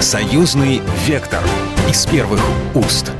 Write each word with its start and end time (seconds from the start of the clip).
Союзный 0.00 0.80
вектор 1.06 1.40
из 1.90 2.06
первых 2.06 2.40
уст. 2.76 3.10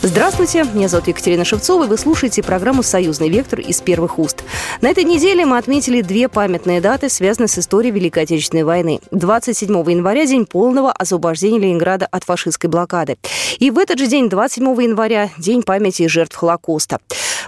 Здравствуйте, 0.00 0.64
меня 0.72 0.88
зовут 0.88 1.06
Екатерина 1.06 1.44
Шевцова, 1.44 1.84
и 1.84 1.86
вы 1.86 1.98
слушаете 1.98 2.42
программу 2.42 2.82
«Союзный 2.82 3.28
вектор» 3.28 3.60
из 3.60 3.82
первых 3.82 4.18
уст. 4.18 4.42
На 4.80 4.88
этой 4.88 5.04
неделе 5.04 5.44
мы 5.44 5.58
отметили 5.58 6.00
две 6.00 6.30
памятные 6.30 6.80
даты, 6.80 7.10
связанные 7.10 7.48
с 7.48 7.58
историей 7.58 7.92
Великой 7.92 8.22
Отечественной 8.22 8.64
войны. 8.64 9.00
27 9.10 9.70
января– 9.90 10.24
день 10.26 10.46
полного 10.46 10.92
освобождения 10.92 11.58
Ленинграда 11.58 12.06
от 12.10 12.24
фашистской 12.24 12.70
блокады. 12.70 13.18
И 13.58 13.70
в 13.70 13.78
этот 13.78 13.98
же 13.98 14.06
день, 14.06 14.30
27 14.30 14.64
января, 14.82 15.28
день 15.36 15.62
памяти 15.62 16.06
жертв 16.06 16.36
Холокоста. 16.36 17.00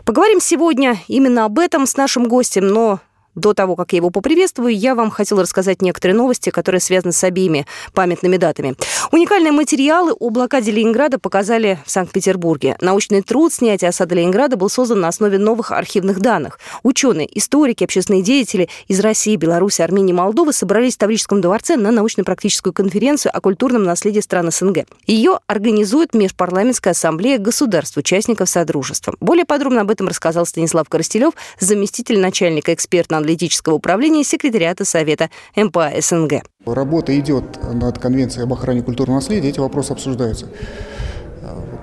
Поговорим 0.04 0.40
сегодня 0.40 0.98
именно 1.08 1.46
об 1.46 1.58
этом 1.58 1.86
с 1.86 1.96
нашим 1.96 2.28
гостем, 2.28 2.68
но 2.68 3.00
до 3.36 3.54
того, 3.54 3.76
как 3.76 3.92
я 3.92 3.98
его 3.98 4.10
поприветствую, 4.10 4.76
я 4.76 4.94
вам 4.94 5.10
хотела 5.10 5.42
рассказать 5.42 5.82
некоторые 5.82 6.16
новости, 6.16 6.50
которые 6.50 6.80
связаны 6.80 7.12
с 7.12 7.22
обеими 7.22 7.66
памятными 7.92 8.38
датами. 8.38 8.74
Уникальные 9.12 9.52
материалы 9.52 10.12
о 10.12 10.30
блокаде 10.30 10.72
Ленинграда 10.72 11.18
показали 11.18 11.78
в 11.84 11.90
Санкт-Петербурге. 11.90 12.76
Научный 12.80 13.22
труд 13.22 13.52
снятия 13.52 13.90
осады 13.90 14.16
Ленинграда 14.16 14.56
был 14.56 14.70
создан 14.70 15.00
на 15.00 15.08
основе 15.08 15.38
новых 15.38 15.70
архивных 15.70 16.20
данных. 16.20 16.58
Ученые, 16.82 17.28
историки, 17.38 17.84
общественные 17.84 18.22
деятели 18.22 18.68
из 18.88 19.00
России, 19.00 19.36
Беларуси, 19.36 19.82
Армении 19.82 20.12
Молдовы 20.12 20.52
собрались 20.52 20.94
в 20.94 20.98
Таврическом 20.98 21.40
дворце 21.40 21.76
на 21.76 21.90
научно-практическую 21.90 22.72
конференцию 22.72 23.36
о 23.36 23.40
культурном 23.40 23.84
наследии 23.84 24.20
стран 24.20 24.50
СНГ. 24.50 24.86
Ее 25.06 25.40
организует 25.46 26.14
Межпарламентская 26.14 26.92
ассамблея 26.92 27.38
государств-участников 27.38 28.48
Содружества. 28.48 29.14
Более 29.20 29.44
подробно 29.44 29.82
об 29.82 29.90
этом 29.90 30.08
рассказал 30.08 30.46
Станислав 30.46 30.88
Коростелев, 30.88 31.34
заместитель 31.60 32.18
начальника 32.18 32.72
экспертно 32.72 33.18
аналитического 33.26 33.74
управления 33.74 34.22
секретариата 34.24 34.84
Совета 34.84 35.30
МПА 35.56 35.92
СНГ. 36.00 36.44
Работа 36.64 37.18
идет 37.18 37.44
над 37.72 37.98
Конвенцией 37.98 38.44
об 38.44 38.52
охране 38.52 38.82
культурного 38.82 39.18
наследия, 39.18 39.48
эти 39.48 39.58
вопросы 39.58 39.92
обсуждаются. 39.92 40.46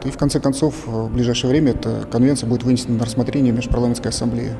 И 0.05 0.09
в 0.09 0.17
конце 0.17 0.39
концов, 0.39 0.73
в 0.85 1.13
ближайшее 1.13 1.49
время 1.51 1.71
эта 1.71 2.07
конвенция 2.11 2.47
будет 2.47 2.63
вынесена 2.63 2.97
на 2.97 3.05
рассмотрение 3.05 3.53
Межпарламентской 3.53 4.09
ассамблеи. 4.09 4.53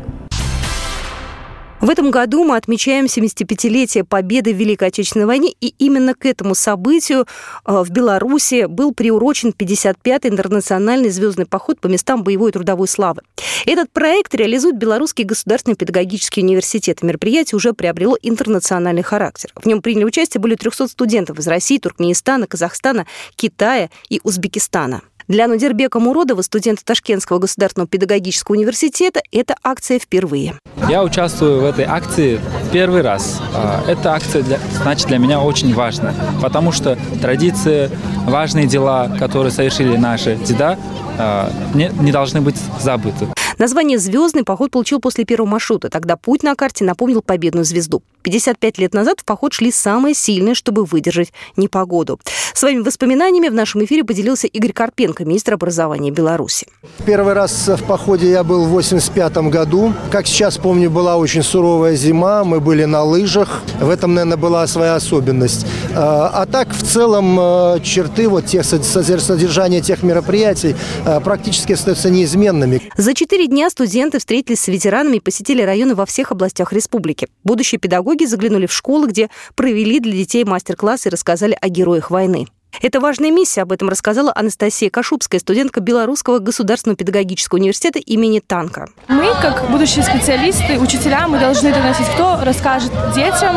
В 1.84 1.90
этом 1.90 2.12
году 2.12 2.46
мы 2.46 2.56
отмечаем 2.56 3.08
75-летие 3.08 4.06
победы 4.06 4.54
в 4.54 4.56
Великой 4.56 4.88
Отечественной 4.88 5.26
войне, 5.26 5.54
и 5.60 5.76
именно 5.80 6.14
к 6.16 6.26
этому 6.26 6.56
событию 6.56 7.28
э, 7.66 7.84
в 7.84 7.90
Беларуси 7.90 8.68
был 8.68 8.94
приурочен 8.94 9.50
55-й 9.50 10.30
интернациональный 10.30 11.10
звездный 11.10 11.46
поход 11.46 11.82
по 11.82 11.88
местам 11.88 12.24
боевой 12.24 12.52
и 12.52 12.54
трудовой 12.54 12.88
славы. 12.88 13.24
Этот 13.66 13.92
проект 13.92 14.34
реализует 14.34 14.78
Белорусский 14.78 15.26
государственный 15.26 15.76
педагогический 15.76 16.42
университет. 16.42 17.04
Мероприятие 17.04 17.58
уже 17.58 17.74
приобрело 17.74 18.18
интернациональный 18.22 19.04
характер. 19.04 19.52
В 19.54 19.66
нем 19.66 19.82
приняли 19.82 20.06
участие 20.06 20.40
более 20.40 20.56
300 20.56 20.88
студентов 20.88 21.38
из 21.38 21.48
России, 21.48 21.80
Туркменистана, 21.80 22.48
Казахстана, 22.48 23.08
Китая 23.36 23.90
и 24.08 24.22
Узбекистана. 24.24 25.02
Для 25.28 25.48
Нудербека 25.48 26.00
Муродова, 26.00 26.42
студента 26.42 26.84
Ташкентского 26.84 27.40
государственного 27.40 27.88
педагогического 27.88 28.56
университета, 28.56 29.22
эта 29.32 29.56
акция 29.64 30.00
впервые. 30.00 30.60
Я 30.90 31.04
участвую 31.04 31.62
в 31.62 31.66
этой 31.66 31.86
акции 31.86 32.42
первый 32.74 33.04
раз. 33.04 33.40
А, 33.54 33.84
эта 33.88 34.14
акция, 34.14 34.42
для, 34.42 34.60
значит, 34.82 35.08
для 35.08 35.20
меня 35.20 35.40
очень 35.40 35.74
важна, 35.76 36.12
потому 36.42 36.72
что 36.72 36.98
традиции, 37.22 37.90
важные 38.26 38.66
дела, 38.66 39.16
которые 39.20 39.52
совершили 39.52 39.96
наши 39.96 40.36
деда, 40.36 40.80
а, 41.20 41.52
не, 41.76 41.92
не 42.00 42.12
должны 42.12 42.42
быть 42.42 42.58
забыты. 42.82 43.28
Название 43.60 44.00
«Звездный» 44.00 44.44
поход 44.44 44.72
получил 44.72 45.00
после 45.00 45.26
первого 45.26 45.48
маршрута. 45.48 45.90
Тогда 45.90 46.18
путь 46.18 46.42
на 46.44 46.56
карте 46.56 46.84
напомнил 46.84 47.22
победную 47.22 47.66
звезду. 47.66 48.02
55 48.24 48.78
лет 48.78 48.94
назад 48.94 49.20
в 49.20 49.26
поход 49.26 49.54
шли 49.54 49.72
самые 49.72 50.16
сильные, 50.16 50.56
чтобы 50.56 50.86
выдержать 50.86 51.34
непогоду. 51.58 52.20
Своими 52.54 52.82
воспоминаниями 52.82 53.50
в 53.50 53.54
нашем 53.54 53.84
эфире 53.84 54.04
поделился 54.04 54.48
Игорь 54.48 54.72
Карпенко, 54.72 55.26
министр 55.26 55.56
образования 55.56 56.10
Беларуси. 56.10 56.68
Первый 57.06 57.34
раз 57.34 57.68
в 57.68 57.84
походе 57.84 58.30
я 58.30 58.44
был 58.44 58.66
в 58.66 58.70
85 58.70 59.38
году. 59.50 59.94
Как 60.10 60.26
сейчас 60.26 60.58
помню, 60.58 60.90
была 60.90 61.18
очень 61.18 61.44
суровая 61.44 61.96
зима, 61.96 62.44
мы 62.44 62.60
были 62.64 62.86
на 62.86 63.04
лыжах. 63.04 63.62
В 63.80 63.90
этом, 63.90 64.14
наверное, 64.14 64.38
была 64.38 64.66
своя 64.68 64.96
особенность. 64.96 65.66
А, 65.96 66.32
а 66.34 66.46
так, 66.46 66.70
в 66.74 66.82
целом, 66.84 67.38
э, 67.40 67.80
черты 67.84 68.28
вот 68.28 68.46
тех 68.46 68.66
содержания 68.66 69.82
тех 69.82 70.02
мероприятий 70.04 70.76
э, 71.06 71.20
практически 71.20 71.74
остаются 71.74 72.10
неизменными. 72.10 72.82
За 72.98 73.14
четыре 73.14 73.48
дня 73.48 73.70
студенты 73.70 74.20
встретились 74.20 74.62
с 74.62 74.68
ветеранами 74.68 75.18
и 75.18 75.20
посетили 75.20 75.62
районы 75.62 75.96
во 75.96 76.06
всех 76.06 76.32
областях 76.32 76.74
республики. 76.74 77.28
Будущие 77.44 77.80
педагоги 77.80 78.26
заглянули 78.26 78.66
в 78.66 78.74
школы, 78.74 79.08
где 79.08 79.30
провели 79.56 80.00
для 80.00 80.14
детей 80.14 80.44
мастер-класс 80.46 81.06
и 81.06 81.10
рассказали 81.10 81.58
о 81.60 81.70
героях 81.70 82.10
войны. 82.10 82.48
Это 82.82 83.00
важная 83.00 83.32
миссия, 83.32 83.62
об 83.62 83.72
этом 83.72 83.90
рассказала 83.90 84.32
Анастасия 84.36 84.90
Кашубская, 84.90 85.40
студентка 85.40 85.80
Белорусского 85.80 86.40
государственного 86.40 86.98
педагогического 86.98 87.60
университета 87.60 88.00
имени 88.00 88.40
Танка. 88.40 88.90
Мы, 89.08 89.32
как 89.42 89.70
будущие 89.70 90.04
специалисты, 90.04 90.80
учителя, 90.80 91.28
мы 91.28 91.40
должны 91.40 91.72
доносить, 91.72 92.08
кто 92.14 92.40
расскажет 92.42 92.92
детям 93.14 93.56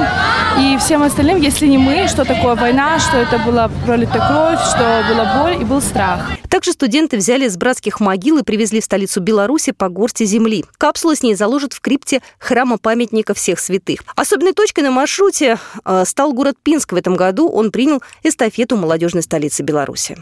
и 0.58 0.76
всем 0.78 1.02
остальным, 1.02 1.40
если 1.40 1.66
не 1.66 1.78
мы, 1.78 2.08
что 2.08 2.24
такое 2.24 2.54
война, 2.54 2.98
что 2.98 3.16
это 3.16 3.38
была 3.38 3.70
пролитая 3.84 4.26
кровь, 4.28 4.60
что 4.68 5.04
была 5.08 5.42
боль 5.42 5.62
и 5.62 5.64
был 5.64 5.80
страх. 5.80 6.20
Также 6.48 6.72
студенты 6.72 7.16
взяли 7.16 7.46
из 7.46 7.56
братских 7.56 8.00
могил 8.00 8.38
и 8.38 8.42
привезли 8.42 8.80
в 8.80 8.84
столицу 8.84 9.20
Беларуси 9.20 9.72
по 9.72 9.88
горсти 9.88 10.24
земли. 10.24 10.64
Капсулы 10.78 11.16
с 11.16 11.22
ней 11.22 11.34
заложат 11.34 11.72
в 11.72 11.80
крипте 11.80 12.22
храма 12.38 12.78
памятника 12.78 13.34
всех 13.34 13.60
святых. 13.60 14.00
Особенной 14.14 14.52
точкой 14.52 14.80
на 14.80 14.90
маршруте 14.90 15.58
э, 15.84 16.04
стал 16.06 16.32
город 16.32 16.56
Пинск. 16.62 16.92
В 16.92 16.96
этом 16.96 17.16
году 17.16 17.48
он 17.48 17.70
принял 17.70 18.02
эстафету 18.22 18.76
молодежной 19.06 19.22
столицы 19.22 19.62
Беларуси. 19.62 20.16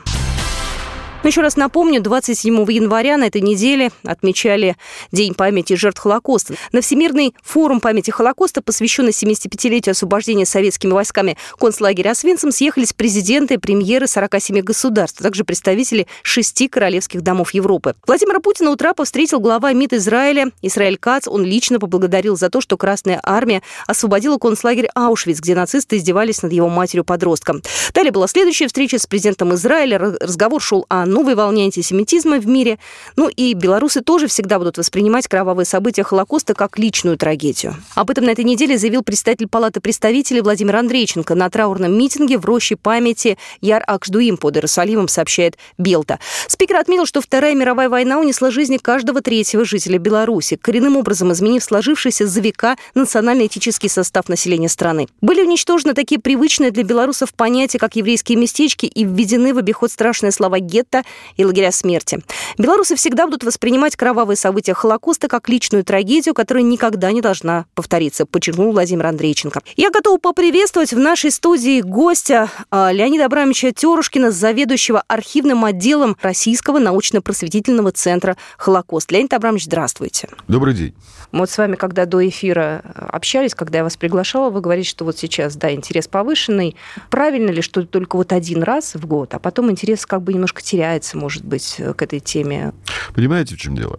Но 1.25 1.29
еще 1.29 1.41
раз 1.41 1.57
напомню, 1.57 2.03
27 2.03 2.71
января 2.71 3.17
на 3.17 3.25
этой 3.25 3.41
неделе 3.41 3.91
отмечали 4.05 4.77
День 5.11 5.33
памяти 5.33 5.73
жертв 5.73 6.01
Холокоста. 6.01 6.53
На 6.71 6.83
Всемирный 6.83 7.35
форум 7.43 7.81
памяти 7.81 8.11
Холокоста, 8.11 8.61
посвященный 8.61 9.13
75-летию 9.13 9.93
освобождения 9.93 10.45
советскими 10.45 10.93
войсками 10.93 11.39
концлагеря 11.59 12.11
Освенцим, 12.11 12.53
съехались 12.53 12.93
президенты 12.93 13.59
премьеры 13.59 14.07
47 14.07 14.61
государств, 14.61 15.21
а 15.21 15.23
также 15.23 15.45
представители 15.45 16.07
шести 16.23 16.69
королевских 16.69 17.23
домов 17.23 17.55
Европы. 17.55 17.95
Владимира 18.07 18.41
Путина 18.41 18.71
у 18.71 18.77
трапа 18.77 19.07
встретил 19.07 19.41
глава 19.41 19.73
МИД 19.73 19.95
Израиля 19.95 20.51
Исраэль 20.61 20.99
Кац. 20.99 21.27
Он 21.27 21.43
лично 21.43 21.81
поблагодарил 21.81 22.37
за 22.37 22.51
то, 22.51 22.61
что 22.61 22.77
Красная 22.77 23.19
Армия 23.23 23.63
освободила 23.87 24.37
концлагерь 24.37 24.91
Аушвиц, 24.95 25.41
где 25.41 25.55
нацисты 25.55 25.97
издевались 25.97 26.43
над 26.43 26.53
его 26.53 26.69
матерью-подростком. 26.69 27.63
Далее 27.95 28.13
была 28.13 28.29
следующая 28.29 28.67
встреча 28.67 28.99
с 28.99 29.07
президентом 29.07 29.55
Израиля. 29.55 29.99
Разговор 30.21 30.61
шел 30.61 30.85
о 30.91 31.07
новой 31.15 31.37
волне 31.37 31.65
антисемитизма 31.65 32.39
в 32.39 32.47
мире. 32.47 32.79
Ну 33.17 33.29
и 33.29 33.55
белорусы 33.55 34.01
тоже 34.01 34.27
всегда 34.27 34.59
будут 34.59 34.79
воспринимать 34.79 35.29
кровавые 35.29 35.65
события 35.65 36.03
Холокоста 36.03 36.55
как 36.55 36.77
личную 36.77 37.17
трагедию. 37.17 37.77
Об 37.95 38.11
этом 38.11 38.25
на 38.25 38.31
этой 38.31 38.45
неделе 38.45 38.77
заявил 38.77 39.03
представитель 39.03 39.47
Палаты 39.47 39.81
представителей 39.81 40.41
Владимир 40.41 40.75
Андрейченко 40.77 41.37
на 41.37 41.49
траурном 41.49 41.97
митинге 41.97 42.37
в 42.37 42.45
роще 42.45 42.75
памяти 42.75 43.39
Яр 43.61 43.85
Акшдуим 43.87 44.37
под 44.37 44.57
Иерусалимом, 44.57 45.07
сообщает 45.07 45.57
Белта. 45.79 46.19
Спикер 46.49 46.77
отметил, 46.77 47.07
что 47.07 47.21
Вторая 47.21 47.55
мировая 47.55 47.89
война 47.89 48.19
унесла 48.19 48.51
жизни 48.51 48.79
каждого 48.79 49.21
третьего 49.21 49.65
жителя 49.65 49.99
Беларуси, 49.99 50.57
коренным 50.61 50.97
образом 50.97 51.33
изменив 51.33 51.63
сложившийся 51.63 52.27
за 52.27 52.41
века 52.41 52.77
национально-этический 52.97 53.89
состав 53.89 54.29
населения 54.29 54.69
страны. 54.69 55.07
Были 55.21 55.43
уничтожены 55.43 55.95
такие 55.95 56.21
привычные 56.21 56.73
для 56.73 56.83
белорусов 56.83 57.33
понятия, 57.35 57.79
как 57.79 57.95
еврейские 57.95 58.37
местечки, 58.37 58.87
и 58.87 59.05
введены 59.05 59.55
в 59.55 59.59
обиход 59.59 59.93
страшные 59.93 60.33
слова 60.33 60.59
гетто 60.59 61.04
и 61.37 61.45
лагеря 61.45 61.73
смерти. 61.73 62.21
Белорусы 62.59 62.97
всегда 62.97 63.27
будут 63.27 63.45
воспринимать 63.45 63.97
кровавые 63.97 64.37
события 64.37 64.75
Холокоста 64.75 65.29
как 65.29 65.49
личную 65.49 65.85
трагедию, 65.85 66.35
которая 66.35 66.65
никогда 66.65 67.13
не 67.13 67.21
должна 67.21 67.67
повториться, 67.75 68.27
подчеркнул 68.27 68.73
Владимир 68.73 69.07
Андрейченко. 69.07 69.63
Я 69.77 69.91
готова 69.91 70.19
поприветствовать 70.19 70.93
в 70.93 70.99
нашей 70.99 71.31
студии 71.31 71.81
гостя 71.81 72.51
а, 72.71 72.93
Леонида 72.93 73.27
Абрамовича 73.27 73.73
Терушкина, 73.73 74.31
заведующего 74.31 75.03
архивным 75.09 75.65
отделом 75.65 76.17
Российского 76.23 76.79
научно-просветительного 76.79 77.93
центра 77.93 78.37
«Холокост». 78.57 79.11
Леонид 79.11 79.33
Абрамович, 79.33 79.65
здравствуйте. 79.65 80.29
Добрый 80.49 80.75
день. 80.75 80.95
Мы 81.33 81.41
вот 81.41 81.51
с 81.51 81.59
вами, 81.59 81.75
когда 81.75 82.07
до 82.07 82.27
эфира 82.29 82.81
общались, 82.95 83.57
когда 83.57 83.79
я 83.79 83.85
вас 83.85 83.97
приглашала, 83.97 84.51
вы 84.51 84.61
говорите, 84.61 84.89
что 84.89 85.05
вот 85.05 85.19
сейчас, 85.19 85.57
да, 85.57 85.73
интерес 85.73 86.07
повышенный. 86.07 86.77
Правильно 87.11 87.51
ли, 87.51 87.61
что 87.61 87.85
только 87.85 88.15
вот 88.15 88.33
один 88.33 88.63
раз 88.63 88.95
в 88.95 89.05
год, 89.07 89.35
а 89.35 89.41
потом 89.41 89.71
интерес 89.71 90.07
как 90.07 90.23
бы 90.23 90.33
немножко 90.33 90.63
теряется? 90.63 90.94
Придирается, 90.95 91.17
может 91.17 91.45
быть, 91.45 91.81
к 91.97 92.03
этой 92.03 92.21
теме? 92.21 92.73
Понимаете, 93.15 93.55
в 93.55 93.59
чем 93.59 93.77
дело? 93.77 93.99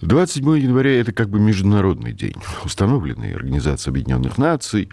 27 0.00 0.58
января 0.58 1.00
это 1.00 1.12
как 1.12 1.30
бы 1.30 1.40
международный 1.40 2.12
день, 2.12 2.34
установленный 2.62 3.34
Организацией 3.34 3.92
Объединенных 3.92 4.36
Наций. 4.36 4.90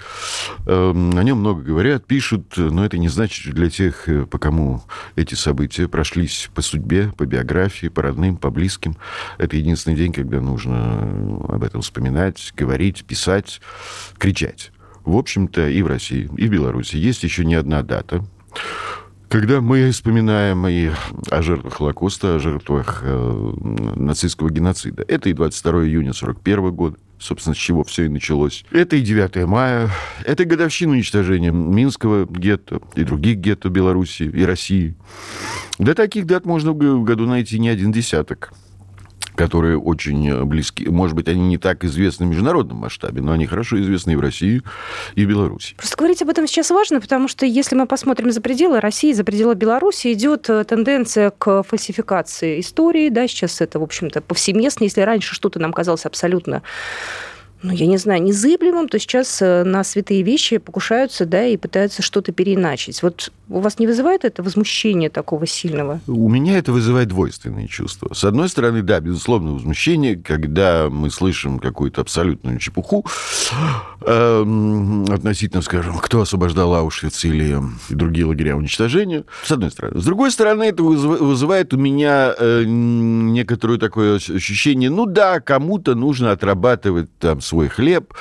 Эм, 0.68 1.18
о 1.18 1.24
нем 1.24 1.39
много 1.39 1.62
говорят, 1.62 2.06
пишут, 2.06 2.53
но 2.56 2.86
это 2.86 2.98
не 2.98 3.09
значит 3.09 3.53
для 3.53 3.69
тех, 3.69 4.07
э, 4.07 4.25
по 4.25 4.38
кому 4.38 4.83
эти 5.18 5.36
события 5.36 5.89
прошлись 5.89 6.50
по 6.56 6.62
судьбе, 6.62 7.12
по 7.18 7.25
биографии, 7.25 7.88
по 7.88 8.03
родным, 8.03 8.38
по 8.38 8.50
близким. 8.50 8.95
Это 9.38 9.57
единственный 9.57 9.98
день, 9.98 10.13
когда 10.13 10.39
нужно 10.39 11.01
об 11.50 11.63
этом 11.63 11.81
вспоминать, 11.81 12.53
говорить, 12.56 13.03
писать, 13.03 13.59
кричать. 14.18 14.71
в 15.03 15.18
общем-то, 15.18 15.68
и 15.68 15.81
в 15.81 15.88
России, 15.88 16.30
и 16.38 16.48
в 16.48 16.51
Беларуси 16.51 16.95
есть 16.95 17.24
еще 17.24 17.44
не 17.44 17.56
одна 17.56 17.81
дата, 17.81 18.24
когда 19.31 19.62
мы 19.62 19.89
вспоминаем 19.92 20.68
и 20.68 20.92
о 21.30 21.42
жертвах 21.42 21.75
Холокоста, 21.75 22.36
о 22.36 22.39
жертвах 22.39 23.00
э, 23.01 23.54
нацистского 23.95 24.50
геноцида. 24.50 25.06
Это 25.07 25.30
и 25.30 25.33
22 25.33 25.86
июня 25.86 26.10
1941 26.10 26.72
года, 26.72 26.98
собственно, 27.18 27.56
с 27.56 27.57
чего 27.57 27.86
все 27.86 28.06
и 28.06 28.10
началось. 28.10 28.66
Это 28.72 28.98
и 28.98 29.01
9 29.01 29.48
мая, 29.48 29.89
это 30.25 30.44
годовщина 30.44 30.92
уничтожения 30.92 31.51
Минского 31.51 32.28
гетто 32.30 32.81
и 32.95 33.06
других 33.06 33.38
гетто 33.38 33.69
Беларуси 33.69 34.24
и 34.24 34.44
России. 34.44 34.95
До 35.80 35.95
таких 35.95 36.25
дат 36.25 36.45
можно 36.45 36.74
в 36.74 37.04
году 37.06 37.25
найти 37.25 37.57
не 37.57 37.69
один 37.69 37.94
десяток 37.94 38.51
которые 39.42 39.80
очень 39.80 40.46
близки. 40.46 40.88
Может 40.88 41.16
быть, 41.16 41.28
они 41.28 41.42
не 41.42 41.58
так 41.58 41.84
известны 41.84 42.28
в 42.28 42.30
международном 42.30 42.78
масштабе, 42.78 43.22
но 43.22 43.32
они 43.32 43.48
хорошо 43.48 43.82
известны 43.82 44.12
и 44.12 44.16
в 44.16 44.20
России, 44.20 44.62
и 45.16 45.26
в 45.26 45.30
Беларуси. 45.30 45.74
Просто 45.76 45.98
говорить 45.98 46.22
об 46.22 46.30
этом 46.30 46.46
сейчас 46.46 46.70
важно, 46.70 47.02
потому 47.02 47.28
что 47.28 47.46
если 47.48 47.76
мы 47.76 47.88
посмотрим 47.88 48.32
за 48.32 48.40
пределы 48.40 48.80
России, 48.80 49.14
за 49.14 49.24
пределы 49.24 49.56
Беларуси, 49.56 50.14
идет 50.14 50.48
э, 50.50 50.64
тенденция 50.64 51.32
к 51.32 51.64
фальсификации 51.64 52.60
истории. 52.60 53.10
Да, 53.10 53.28
сейчас 53.28 53.62
это, 53.62 53.80
в 53.80 53.84
общем-то, 53.84 54.22
повсеместно. 54.22 54.84
Если 54.84 55.02
раньше 55.02 55.34
что-то 55.34 55.60
нам 55.60 55.74
казалось 55.74 56.06
абсолютно 56.06 56.62
ну, 57.63 57.72
я 57.72 57.86
не 57.86 57.98
знаю, 57.98 58.24
незыблемым, 58.24 58.88
то 58.88 58.98
сейчас 58.98 59.42
э, 59.42 59.63
на 59.63 59.84
святые 59.84 60.24
вещи 60.24 60.58
покушаются, 60.58 61.25
да, 61.25 61.46
и 61.46 61.58
пытаются 61.58 62.02
что-то 62.02 62.31
переиначить. 62.31 63.04
Вот 63.04 63.31
у 63.50 63.60
вас 63.60 63.80
не 63.80 63.88
вызывает 63.88 64.25
это 64.25 64.42
возмущение 64.42 65.10
такого 65.10 65.46
сильного? 65.46 66.00
У 66.08 66.30
меня 66.30 66.58
это 66.58 66.72
вызывает 66.72 67.10
двойственные 67.10 67.68
чувства. 67.68 68.13
С 68.13 68.24
одной 68.24 68.50
стороны, 68.50 68.81
да, 68.81 69.00
безусловно, 69.00 69.54
возмущение, 69.54 70.16
когда 70.16 70.90
мы 70.90 71.12
слышим 71.12 71.60
какую-то 71.60 72.02
абсолютную 72.02 72.58
чепуху 72.60 73.06
э, 74.02 75.06
относительно, 75.10 75.62
скажем, 75.62 75.98
кто 76.00 76.22
освобождал 76.22 76.74
Аушвиц 76.74 77.25
или 77.25 77.60
другие 77.90 78.25
лагеря 78.25 78.56
уничтожения, 78.56 79.25
с 79.44 79.52
одной 79.52 79.69
стороны. 79.69 80.00
С 80.00 80.06
другой 80.06 80.31
стороны, 80.31 80.63
это 80.63 80.81
вызывает 80.81 81.74
у 81.74 81.78
меня 81.78 82.34
э, 82.38 82.63
некоторое 82.66 83.78
такое 83.78 84.16
ощущение, 84.16 84.90
ну 84.90 85.06
да, 85.06 85.40
кому-то 85.40 85.94
нужно 85.94 86.31
отрабатывать 86.31 87.10
там 87.19 87.42
свой 87.51 87.68
хлеб, 87.68 88.13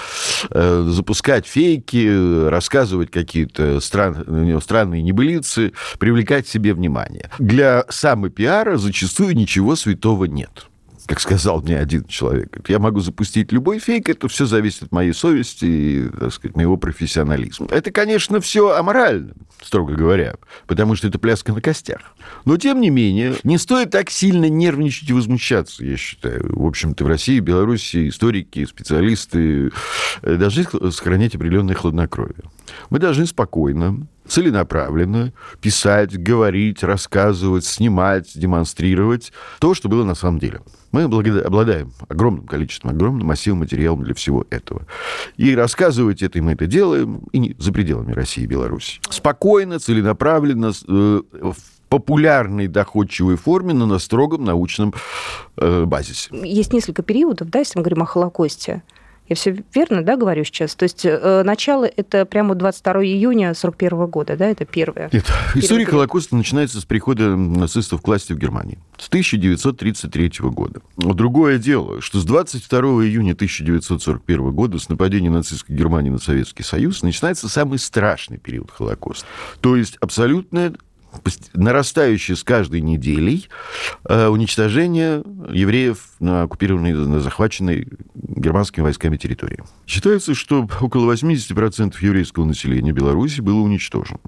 э, 0.51 0.87
запускать 0.89 1.47
фейки, 1.47 2.49
рассказывать 2.49 3.13
какие-то 3.13 3.81
стран, 3.81 4.61
странные 4.61 5.03
небылицы, 5.03 5.73
привлекать 6.01 6.49
себе 6.49 6.75
внимание. 6.75 7.31
Для 7.39 7.85
самопиара 7.89 8.77
зачастую 8.77 9.37
ничего 9.37 9.77
святого 9.77 10.25
нет 10.25 10.70
как 11.11 11.19
сказал 11.19 11.61
мне 11.61 11.77
один 11.77 12.05
человек. 12.05 12.61
Я 12.69 12.79
могу 12.79 13.01
запустить 13.01 13.51
любой 13.51 13.81
фейк, 13.81 14.09
это 14.09 14.29
все 14.29 14.47
зависит 14.47 14.85
от 14.85 14.93
моей 14.93 15.13
совести 15.13 15.65
и, 15.65 16.09
так 16.09 16.33
сказать, 16.33 16.57
моего 16.57 16.77
профессионализма. 16.77 17.67
Это, 17.73 17.91
конечно, 17.91 18.41
все 18.41 18.77
аморально, 18.77 19.33
строго 19.61 19.95
говоря, 19.95 20.37
потому 20.69 20.95
что 20.95 21.09
это 21.09 21.19
пляска 21.19 21.53
на 21.53 21.61
костях. 21.61 22.15
Но, 22.45 22.57
тем 22.59 22.81
не 22.81 22.91
менее, 22.91 23.35
не 23.43 23.59
стоит 23.59 23.91
так 23.91 24.09
сильно 24.09 24.49
нервничать 24.49 25.11
и 25.11 25.13
возмущаться, 25.13 25.85
я 25.85 25.97
считаю. 25.97 26.49
В 26.57 26.65
общем-то, 26.65 27.03
в 27.03 27.09
России, 27.09 27.41
Беларуси 27.41 28.09
историки, 28.09 28.65
специалисты 28.65 29.73
э, 30.23 30.37
должны 30.37 30.65
сохранять 30.93 31.35
определенное 31.35 31.75
хладнокровие. 31.75 32.45
Мы 32.89 33.01
должны 33.01 33.27
спокойно, 33.27 34.07
целенаправленно 34.31 35.33
писать, 35.61 36.17
говорить, 36.17 36.83
рассказывать, 36.83 37.65
снимать, 37.65 38.31
демонстрировать 38.35 39.33
то, 39.59 39.75
что 39.75 39.89
было 39.89 40.05
на 40.05 40.15
самом 40.15 40.39
деле. 40.39 40.61
Мы 40.93 41.03
обладаем 41.03 41.93
огромным 42.09 42.47
количеством, 42.47 42.93
огромным 42.93 43.27
массивом 43.27 43.59
материалов 43.59 44.03
для 44.03 44.15
всего 44.15 44.47
этого. 44.51 44.87
И 45.37 45.55
рассказывать 45.55 46.23
это, 46.23 46.39
и 46.39 46.41
мы 46.41 46.53
это 46.53 46.67
делаем, 46.67 47.23
и 47.33 47.39
не 47.39 47.57
за 47.59 47.73
пределами 47.73 48.13
России 48.13 48.45
и 48.45 48.47
Беларуси. 48.47 49.01
Спокойно, 49.11 49.79
целенаправленно, 49.79 50.73
э, 50.89 51.23
в 51.33 51.57
популярной, 51.89 52.69
доходчивой 52.69 53.37
форме, 53.37 53.75
но 53.75 53.85
на 53.85 53.99
строгом 53.99 54.45
научном 54.45 54.95
э, 55.57 55.85
базисе. 55.85 56.31
Есть 56.33 56.73
несколько 56.73 57.03
периодов, 57.03 57.51
да, 57.51 57.59
если 57.59 57.79
мы 57.79 57.83
говорим 57.83 58.03
о 58.05 58.07
Холокосте. 58.07 58.83
Я 59.31 59.37
все 59.37 59.57
верно, 59.73 60.03
да, 60.03 60.17
говорю 60.17 60.43
сейчас? 60.43 60.75
То 60.75 60.83
есть 60.83 61.03
э, 61.05 61.43
начало 61.45 61.85
это 61.85 62.27
прямо 62.27 62.57
22 62.57 63.05
июня 63.05 63.55
41 63.55 64.07
года, 64.07 64.37
да, 64.37 64.47
это 64.47 64.65
первое? 64.65 65.09
Нет, 65.13 65.25
история 65.55 65.87
Холокоста 65.87 66.35
начинается 66.35 66.81
с 66.81 66.85
прихода 66.85 67.37
нацистов 67.37 68.03
к 68.03 68.09
власти 68.09 68.33
в 68.33 68.39
Германии 68.39 68.81
с 68.99 69.07
1933 69.07 70.33
года. 70.51 70.81
Но 70.97 71.15
другое 71.15 71.59
дело, 71.59 72.01
что 72.01 72.19
с 72.19 72.25
22 72.25 72.81
июня 73.05 73.35
1941 73.35 74.51
года, 74.51 74.81
с 74.81 74.89
нападения 74.89 75.31
нацистской 75.31 75.77
Германии 75.77 76.11
на 76.11 76.19
Советский 76.19 76.65
Союз, 76.65 77.03
начинается 77.05 77.49
самый 77.49 77.79
страшный 77.79 78.39
период 78.39 78.73
Холокоста. 78.73 79.27
То 79.61 79.77
есть 79.77 79.97
абсолютная 80.01 80.75
нарастающее 81.55 82.37
с 82.37 82.45
каждой 82.45 82.81
неделей 82.81 83.49
э, 84.09 84.29
уничтожение 84.29 85.23
евреев 85.53 85.99
на 86.21 86.43
оккупированной, 86.43 86.93
на 86.93 87.21
захваченной 87.21 87.89
германскими 88.15 88.85
войсками 88.85 89.17
территории. 89.17 89.63
Считается, 89.87 90.35
что 90.35 90.69
около 90.81 91.13
80% 91.13 91.95
еврейского 92.01 92.45
населения 92.45 92.93
Беларуси 92.93 93.41
было 93.41 93.61
уничтожено. 93.61 94.21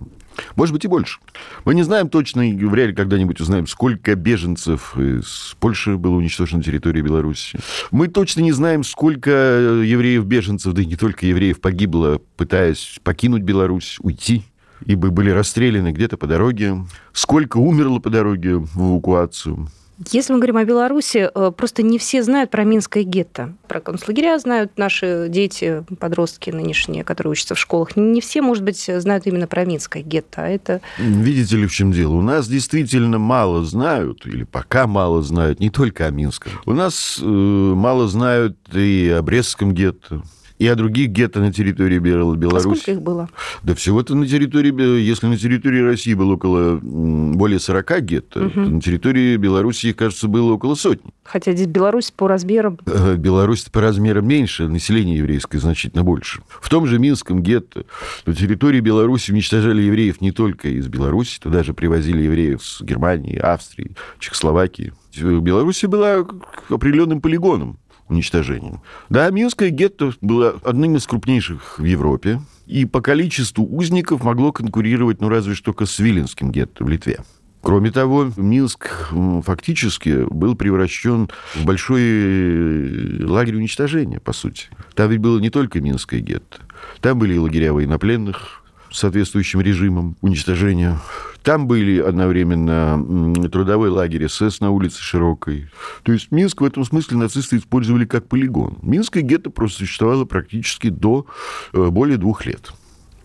Может 0.57 0.73
быть, 0.73 0.85
и 0.85 0.89
больше. 0.89 1.21
Мы 1.65 1.75
не 1.75 1.83
знаем 1.83 2.09
точно, 2.09 2.51
и 2.51 2.55
вряд 2.55 2.89
ли 2.89 2.95
когда-нибудь 2.95 3.41
узнаем, 3.41 3.67
сколько 3.67 4.15
беженцев 4.15 4.97
из 4.99 5.57
Польши 5.61 5.97
было 5.97 6.17
уничтожено 6.17 6.59
на 6.59 6.65
территории 6.65 7.03
Беларуси. 7.03 7.59
Мы 7.91 8.09
точно 8.09 8.41
не 8.41 8.53
знаем, 8.53 8.85
сколько 8.85 9.31
евреев-беженцев, 9.31 10.73
да 10.73 10.83
и 10.83 10.87
не 10.87 10.97
только 10.97 11.27
евреев, 11.27 11.61
погибло, 11.61 12.21
пытаясь 12.37 12.99
покинуть 13.03 13.43
Беларусь, 13.43 13.99
уйти 14.01 14.45
ибо 14.87 15.11
были 15.11 15.31
расстреляны 15.31 15.93
где-то 15.93 16.17
по 16.17 16.27
дороге. 16.27 16.77
Сколько 17.13 17.59
умерло 17.59 17.99
по 17.99 18.11
дороге 18.11 18.57
в 18.57 18.93
эвакуацию. 18.93 19.69
Если 20.11 20.33
мы 20.33 20.39
говорим 20.39 20.57
о 20.57 20.65
Беларуси, 20.65 21.31
э, 21.33 21.53
просто 21.57 21.83
не 21.83 21.99
все 21.99 22.23
знают 22.23 22.51
про 22.51 22.65
Минское 22.65 23.05
гетто. 23.05 23.55
Про 23.69 23.81
концлагеря 23.81 24.39
знают 24.39 24.77
наши 24.77 25.27
дети, 25.29 25.85
подростки 26.01 26.51
нынешние, 26.51 27.05
которые 27.05 27.33
учатся 27.33 27.55
в 27.55 27.59
школах. 27.59 27.95
Не 27.95 28.21
все, 28.21 28.43
может 28.43 28.65
быть, 28.65 28.85
знают 28.85 29.27
именно 29.27 29.47
про 29.47 29.65
Минское 29.65 30.03
гетто. 30.03 30.45
А 30.45 30.49
это... 30.49 30.81
Видите 30.99 31.57
ли, 31.57 31.67
в 31.67 31.73
чем 31.73 31.93
дело? 31.93 32.15
У 32.15 32.23
нас 32.23 32.49
действительно 32.49 33.19
мало 33.19 33.65
знают, 33.65 34.27
или 34.27 34.45
пока 34.45 34.87
мало 34.87 35.23
знают, 35.23 35.61
не 35.61 35.71
только 35.71 36.07
о 36.07 36.11
Минском. 36.11 36.53
У 36.67 36.73
нас 36.73 37.21
э, 37.23 37.25
мало 37.25 38.09
знают 38.09 38.57
и 38.73 39.15
о 39.17 39.23
Брестском 39.23 39.73
гетто, 39.73 40.23
и 40.63 40.69
о 40.69 40.77
других 40.77 41.09
гетто 41.09 41.41
на 41.41 41.53
территории 41.53 41.99
Беларуси. 41.99 42.57
А 42.57 42.61
сколько 42.61 42.93
их 42.93 43.03
было? 43.03 43.29
Да 43.65 43.75
всего-то 43.75 44.15
на 44.15 44.29
территории, 44.29 45.01
если 45.01 45.27
на 45.27 45.37
территории 45.37 45.81
России 45.81 46.15
было 46.15 46.35
около 46.35 46.79
более 46.81 47.59
40 47.59 48.01
гетто, 48.03 48.45
угу. 48.45 48.51
то 48.51 48.61
на 48.61 48.81
территории 48.81 49.37
Беларуси, 49.39 49.93
кажется, 49.93 50.29
было 50.29 50.53
около 50.53 50.77
сотни. 50.77 51.13
Хотя 51.25 51.51
здесь 51.51 51.67
Беларусь 51.67 52.13
по 52.13 52.29
размерам... 52.29 52.79
Э, 52.87 53.17
Беларусь 53.17 53.65
по 53.65 53.81
размерам 53.81 54.29
меньше, 54.29 54.69
население 54.69 55.19
еврейское 55.19 55.59
значительно 55.59 56.05
больше. 56.05 56.43
В 56.49 56.69
том 56.69 56.87
же 56.87 57.01
Минском 57.01 57.43
гетто 57.43 57.85
на 58.25 58.33
территории 58.33 58.79
Беларуси 58.79 59.33
уничтожали 59.33 59.83
евреев 59.83 60.21
не 60.21 60.31
только 60.31 60.69
из 60.69 60.87
Беларуси, 60.87 61.41
туда 61.41 61.59
даже 61.59 61.75
привозили 61.75 62.23
евреев 62.23 62.65
с 62.65 62.83
Германии, 62.83 63.37
Австрии, 63.37 63.97
Чехословакии. 64.21 64.93
Беларусь 65.21 65.83
была 65.85 66.25
определенным 66.71 67.21
полигоном 67.21 67.79
уничтожением. 68.13 68.81
Да, 69.09 69.31
Минское 69.31 69.71
гетто 69.71 70.13
было 70.21 70.61
одним 70.65 70.97
из 70.97 71.07
крупнейших 71.07 71.79
в 71.79 71.85
Европе, 71.85 72.41
и 72.67 72.85
по 72.85 73.01
количеству 73.01 73.65
узников 73.65 74.23
могло 74.23 74.53
конкурировать, 74.53 75.21
ну, 75.21 75.29
разве 75.29 75.55
что 75.55 75.75
с 75.85 75.99
Виленским 75.99 76.51
гетто 76.51 76.85
в 76.85 76.89
Литве. 76.89 77.19
Кроме 77.63 77.93
того, 77.93 78.33
Минск 78.37 79.13
фактически 79.45 80.25
был 80.29 80.57
превращен 80.57 81.29
в 81.55 81.65
большой 81.65 82.03
э, 82.03 83.25
лагерь 83.25 83.57
уничтожения, 83.57 84.19
по 84.19 84.33
сути. 84.33 84.67
Там 84.95 85.11
ведь 85.11 85.21
было 85.21 85.39
не 85.39 85.49
только 85.49 85.81
Минское 85.81 86.21
гетто. 86.21 86.59
Там 87.01 87.21
были 87.21 87.35
и 87.35 87.39
лагеря 87.39 87.73
военнопленных 87.73 88.62
соответствующим 88.93 89.61
режимом 89.61 90.17
уничтожения 90.21 90.99
там 91.43 91.67
были 91.67 91.99
одновременно 91.99 93.49
трудовой 93.51 93.91
лагерь 93.91 94.29
СС 94.29 94.61
на 94.61 94.71
улице 94.71 95.01
Широкой. 95.01 95.69
То 96.05 96.13
есть 96.13 96.31
Минск 96.31 96.61
в 96.61 96.65
этом 96.65 96.85
смысле 96.85 97.17
нацисты 97.17 97.57
использовали 97.57 98.05
как 98.05 98.29
полигон. 98.29 98.79
Минское 98.83 99.23
гетто 99.23 99.51
просто 99.51 99.79
существовало 99.79 100.25
практически 100.25 100.89
до 100.89 101.27
э, 101.73 101.89
более 101.89 102.17
двух 102.17 102.47
лет. 102.47 102.73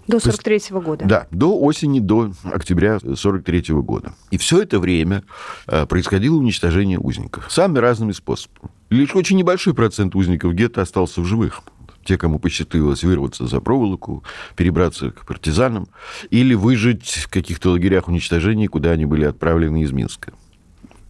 До 0.07 0.19
43 0.19 0.57
-го 0.57 0.81
года. 0.81 1.05
Да, 1.05 1.27
до 1.31 1.59
осени, 1.59 1.99
до 1.99 2.31
октября 2.43 2.99
43 2.99 3.73
-го 3.73 3.83
года. 3.83 4.13
И 4.31 4.37
все 4.37 4.61
это 4.61 4.79
время 4.79 5.23
э, 5.67 5.85
происходило 5.85 6.37
уничтожение 6.37 6.97
узников 6.97 7.51
самыми 7.51 7.79
разными 7.79 8.13
способами. 8.13 8.71
Лишь 8.89 9.15
очень 9.15 9.37
небольшой 9.37 9.73
процент 9.73 10.15
узников 10.15 10.53
гетто 10.53 10.81
остался 10.81 11.21
в 11.21 11.25
живых 11.25 11.61
те, 12.07 12.17
кому 12.17 12.39
посчастливилось 12.39 13.03
вырваться 13.03 13.47
за 13.47 13.59
проволоку, 13.59 14.23
перебраться 14.55 15.11
к 15.11 15.25
партизанам, 15.25 15.87
или 16.29 16.53
выжить 16.53 17.09
в 17.09 17.27
каких-то 17.29 17.71
лагерях 17.71 18.07
уничтожения, 18.07 18.67
куда 18.67 18.91
они 18.91 19.05
были 19.05 19.25
отправлены 19.25 19.83
из 19.83 19.91
Минска. 19.91 20.33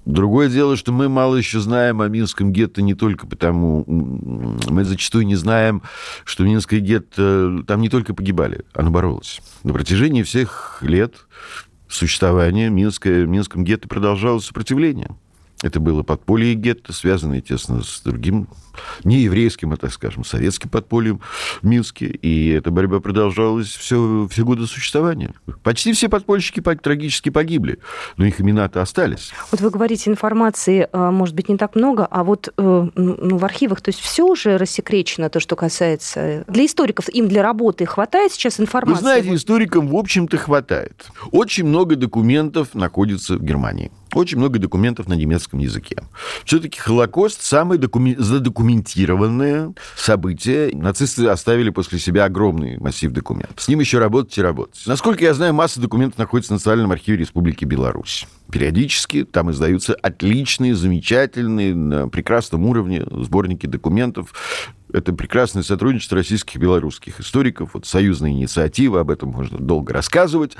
Другое 0.06 0.50
дело, 0.50 0.78
что 0.78 0.94
мы 0.94 1.10
мало 1.10 1.36
еще 1.36 1.60
знаем 1.60 2.02
о 2.02 2.08
Минском 2.08 2.54
гетто 2.54 2.82
не 2.82 2.96
только 2.96 3.28
потому... 3.28 3.84
Мы 3.86 4.86
зачастую 4.86 5.28
не 5.28 5.36
знаем, 5.36 5.84
что 6.24 6.46
Минское 6.46 6.80
гетто 6.80 7.64
там 7.68 7.82
не 7.82 7.90
только 7.90 8.14
погибали, 8.14 8.64
оно 8.74 8.90
боролось. 8.90 9.42
На 9.64 9.74
протяжении 9.74 10.24
всех 10.24 10.80
лет 10.82 11.14
существования 11.90 12.70
Минское, 12.70 13.26
Минском 13.26 13.66
гетто 13.66 13.88
продолжалось 13.88 14.46
сопротивление. 14.46 15.10
Это 15.64 15.80
было 15.80 16.04
подполье 16.04 16.54
гетто, 16.54 16.94
связанное 16.94 17.42
тесно 17.42 17.82
с 17.84 18.02
другим, 18.02 18.48
не 19.04 19.22
еврейским, 19.22 19.74
а, 19.74 19.78
так 19.78 19.92
скажем, 19.92 20.24
советским 20.24 20.70
подпольем 20.70 21.20
в 21.62 21.66
Минске. 21.66 22.06
И 22.06 22.50
эта 22.50 22.70
борьба 22.70 23.00
продолжалась 23.00 23.68
все, 23.68 24.28
все 24.30 24.46
годы 24.46 24.68
существования. 24.68 25.34
Почти 25.64 25.94
все 25.94 26.10
подпольщики 26.10 26.62
трагически 26.62 27.30
погибли, 27.30 27.80
но 28.18 28.26
их 28.26 28.40
имена-то 28.40 28.84
остались. 28.84 29.32
Вот 29.52 29.62
вы 29.62 29.72
говорите, 29.72 30.12
информации, 30.12 30.88
э, 30.92 31.10
может 31.10 31.34
быть, 31.34 31.50
не 31.50 31.58
так 31.58 31.76
много, 31.76 32.06
а 32.06 32.24
вот 32.24 32.54
э, 32.56 32.88
ну, 32.96 33.38
в 33.38 33.46
архивах, 33.46 33.82
то 33.82 33.90
есть 33.90 34.00
все 34.00 34.26
уже 34.26 34.58
рассекречено, 34.58 35.30
то, 35.30 35.40
что 35.40 35.56
касается... 35.56 36.46
Для 36.48 36.66
историков, 36.66 37.10
им 37.10 37.28
для 37.28 37.42
работы 37.42 37.86
хватает 37.86 38.32
сейчас 38.32 38.60
информации? 38.60 39.02
Вы 39.02 39.02
знаете, 39.02 39.34
историкам, 39.34 39.88
в 39.88 39.96
общем-то, 39.96 40.38
хватает. 40.38 41.08
Очень 41.32 41.66
много 41.66 41.96
документов 41.96 42.76
находится 42.76 43.38
в 43.38 43.44
Германии. 43.44 43.92
Очень 44.14 44.38
много 44.38 44.60
документов 44.60 45.08
на 45.08 45.14
немецком 45.14 45.60
языке. 45.60 46.04
Все-таки 46.46 46.80
Холокост 46.80 47.42
самое 47.42 47.80
докумен... 47.80 48.16
задокументированное 48.18 49.74
событие. 49.96 50.72
Нацисты 50.76 51.28
оставили 51.28 51.70
после 51.70 52.00
себя 52.00 52.26
огромный 52.26 52.78
массив 52.78 53.12
документов. 53.12 53.62
С 53.62 53.68
ним 53.68 53.80
еще 53.80 54.00
работать 54.00 54.38
и 54.38 54.42
работать. 54.42 54.82
Насколько 54.86 55.24
я 55.26 55.34
знаю, 55.34 55.54
масса 55.54 55.80
документов 55.80 56.18
находится 56.18 56.54
в 56.54 56.56
Национальном 56.58 56.92
архиве 56.92 57.18
Республики 57.18 57.66
Беларусь. 57.66 58.28
Периодически 58.52 59.26
там 59.26 59.52
издаются 59.52 59.94
отличные, 59.94 60.74
замечательные, 60.74 61.76
на 61.76 62.08
прекрасном 62.08 62.66
уровне 62.66 63.06
сборники 63.12 63.66
документов. 63.66 64.34
Это 64.94 65.14
прекрасное 65.14 65.64
сотрудничество 65.64 66.18
российских 66.18 66.56
и 66.56 66.60
белорусских 66.60 67.20
историков. 67.20 67.72
Вот 67.74 67.86
союзная 67.86 68.32
инициатива, 68.32 69.02
об 69.02 69.12
этом 69.12 69.30
можно 69.30 69.58
долго 69.58 69.94
рассказывать. 69.94 70.56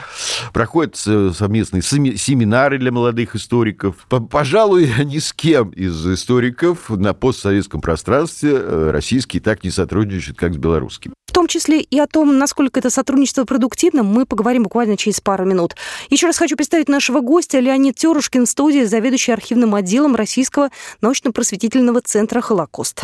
Проходят 0.54 0.96
совместные 0.96 1.82
семинары 1.82 2.78
для 2.78 2.92
молодых 2.92 3.36
историков. 3.36 4.08
Пожалуй, 4.30 4.92
ни 5.06 5.20
с 5.20 5.34
кем 5.34 5.70
из 5.70 6.06
историков 6.06 6.90
на 6.90 7.14
постсоветском 7.14 7.82
пространстве 7.82 8.52
э, 8.54 8.92
российские 8.92 9.42
так 9.42 9.64
не 9.64 9.72
сотрудничают, 9.72 10.38
как 10.38 10.54
с 10.54 10.58
белорусскими. 10.58 11.14
В 11.28 11.34
том 11.34 11.48
числе 11.48 11.82
и 11.82 12.00
о 12.00 12.08
том, 12.08 12.38
насколько 12.38 12.80
это 12.80 12.90
сотрудничество 12.90 13.44
продуктивно, 13.44 14.04
мы 14.04 14.26
поговорим 14.26 14.64
буквально 14.64 14.98
через 14.98 15.22
пару 15.22 15.46
минут. 15.46 15.76
Еще 16.10 16.26
раз 16.26 16.38
хочу 16.38 16.56
представить 16.56 16.90
нашего 16.90 17.22
гостя 17.22 17.60
Леонид 17.60 17.96
Терушкин 17.96 18.46
студии, 18.46 18.84
заведующий 18.84 19.32
архивным 19.32 19.76
отделом 19.76 20.16
Российского 20.16 20.70
научно-просветительного 21.02 22.02
центра 22.02 22.42
«Холокост». 22.42 23.04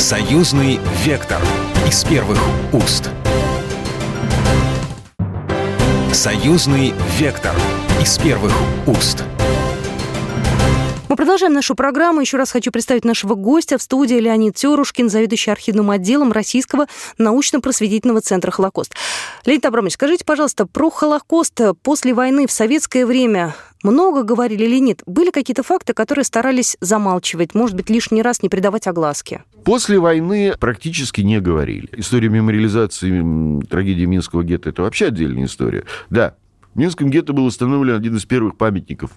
Союзный 0.00 0.80
вектор 1.04 1.38
из 1.86 2.04
первых 2.04 2.38
уст. 2.72 3.10
Союзный 6.10 6.94
вектор 7.18 7.54
из 8.00 8.16
первых 8.16 8.50
уст. 8.86 9.22
Мы 11.10 11.16
продолжаем 11.16 11.52
нашу 11.52 11.74
программу. 11.74 12.22
Еще 12.22 12.38
раз 12.38 12.50
хочу 12.50 12.72
представить 12.72 13.04
нашего 13.04 13.34
гостя 13.34 13.76
в 13.76 13.82
студии 13.82 14.14
Леонид 14.14 14.56
Терушкин, 14.56 15.10
заведующий 15.10 15.50
архивным 15.50 15.90
отделом 15.90 16.32
Российского 16.32 16.86
научно-просветительного 17.18 18.22
центра 18.22 18.50
«Холокост». 18.50 18.94
Леонид 19.44 19.66
Абрамович, 19.66 19.94
скажите, 19.94 20.24
пожалуйста, 20.24 20.64
про 20.64 20.88
Холокост 20.88 21.60
после 21.82 22.14
войны 22.14 22.46
в 22.46 22.52
советское 22.52 23.04
время 23.04 23.54
много 23.82 24.22
говорили 24.22 24.64
или 24.64 24.78
нет? 24.78 25.02
Были 25.06 25.30
какие-то 25.30 25.62
факты, 25.62 25.94
которые 25.94 26.24
старались 26.24 26.76
замалчивать, 26.80 27.54
может 27.54 27.76
быть, 27.76 27.90
лишний 27.90 28.22
раз 28.22 28.42
не 28.42 28.48
придавать 28.48 28.86
огласке? 28.86 29.44
После 29.64 29.98
войны 29.98 30.54
практически 30.58 31.20
не 31.20 31.40
говорили. 31.40 31.88
История 31.92 32.28
мемориализации 32.28 33.62
трагедии 33.66 34.04
Минского 34.04 34.42
гетто– 34.42 34.68
это 34.70 34.82
вообще 34.82 35.06
отдельная 35.06 35.44
история. 35.44 35.84
Да, 36.08 36.34
в 36.74 36.78
Минском 36.78 37.10
гетто 37.10 37.32
был 37.32 37.46
установлен 37.46 37.96
один 37.96 38.16
из 38.16 38.24
первых 38.24 38.56
памятников 38.56 39.10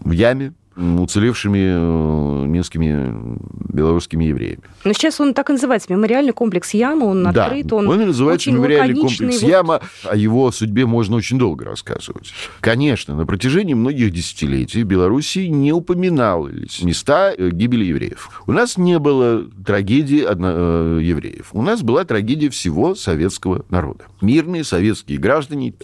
в 0.00 0.10
яме, 0.10 0.52
уцелевшими 0.76 2.42
э, 2.42 2.46
минскими 2.46 3.38
белорусскими 3.72 4.24
евреями. 4.24 4.62
Но 4.84 4.92
сейчас 4.92 5.20
он 5.20 5.34
так 5.34 5.50
и 5.50 5.52
называется, 5.52 5.92
мемориальный 5.92 6.32
комплекс 6.32 6.74
Яма, 6.74 7.04
он 7.04 7.22
да, 7.32 7.46
открыт, 7.46 7.72
он 7.72 7.88
он 7.88 8.06
называется 8.06 8.50
очень 8.50 8.58
мемориальный 8.58 9.00
комплекс 9.00 9.42
вот... 9.42 9.48
Яма, 9.48 9.80
о 10.04 10.16
его 10.16 10.50
судьбе 10.50 10.86
можно 10.86 11.16
очень 11.16 11.38
долго 11.38 11.64
рассказывать. 11.64 12.32
Конечно, 12.60 13.14
на 13.14 13.26
протяжении 13.26 13.74
многих 13.74 14.10
десятилетий 14.10 14.82
в 14.82 14.86
Беларуси 14.86 15.46
не 15.46 15.72
упоминалось 15.72 16.82
места 16.82 17.32
э, 17.36 17.50
гибели 17.50 17.84
евреев. 17.84 18.42
У 18.46 18.52
нас 18.52 18.76
не 18.76 18.98
было 18.98 19.44
трагедии 19.64 20.22
одно... 20.22 20.48
Э, 20.50 21.00
евреев, 21.02 21.50
у 21.52 21.62
нас 21.62 21.82
была 21.82 22.04
трагедия 22.04 22.50
всего 22.50 22.94
советского 22.94 23.64
народа. 23.68 24.04
Мирные 24.20 24.64
советские 24.64 25.18
граждане, 25.18 25.74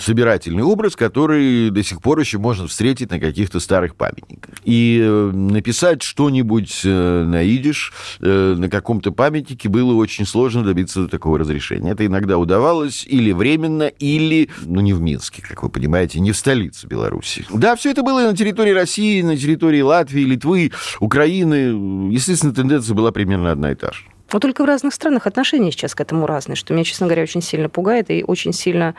собирательный 0.00 0.62
образ, 0.62 0.96
который 0.96 1.70
до 1.70 1.82
сих 1.82 2.00
пор 2.00 2.20
еще 2.20 2.38
можно 2.38 2.66
встретить 2.66 3.10
на 3.10 3.20
каких-то 3.20 3.60
старых 3.60 3.96
памятниках. 3.96 4.37
И 4.64 5.00
э, 5.02 5.30
написать 5.32 6.02
что-нибудь 6.02 6.82
э, 6.84 7.24
на 7.24 7.42
идиш 7.42 7.92
э, 8.20 8.54
на 8.56 8.68
каком-то 8.68 9.12
памятнике 9.12 9.68
было 9.68 9.94
очень 9.94 10.26
сложно 10.26 10.62
добиться 10.64 11.08
такого 11.08 11.38
разрешения. 11.38 11.92
Это 11.92 12.06
иногда 12.06 12.38
удавалось 12.38 13.04
или 13.06 13.32
временно, 13.32 13.84
или, 13.84 14.50
ну, 14.64 14.80
не 14.80 14.92
в 14.92 15.00
Минске, 15.00 15.42
как 15.42 15.62
вы 15.62 15.68
понимаете, 15.68 16.20
не 16.20 16.32
в 16.32 16.36
столице 16.36 16.86
Беларуси. 16.86 17.46
Да, 17.52 17.76
все 17.76 17.90
это 17.90 18.02
было 18.02 18.22
на 18.22 18.36
территории 18.36 18.72
России, 18.72 19.22
на 19.22 19.36
территории 19.36 19.80
Латвии, 19.80 20.22
Литвы, 20.22 20.72
Украины. 21.00 22.10
Естественно, 22.12 22.54
тенденция 22.54 22.94
была 22.94 23.12
примерно 23.12 23.52
одна 23.52 23.72
и 23.72 23.74
та 23.74 23.92
же. 23.92 24.04
Но 24.32 24.40
только 24.40 24.62
в 24.62 24.66
разных 24.66 24.92
странах 24.92 25.26
отношения 25.26 25.72
сейчас 25.72 25.94
к 25.94 26.00
этому 26.00 26.26
разные, 26.26 26.56
что 26.56 26.74
меня, 26.74 26.84
честно 26.84 27.06
говоря, 27.06 27.22
очень 27.22 27.40
сильно 27.40 27.68
пугает 27.68 28.10
и 28.10 28.22
очень 28.26 28.52
сильно, 28.52 28.94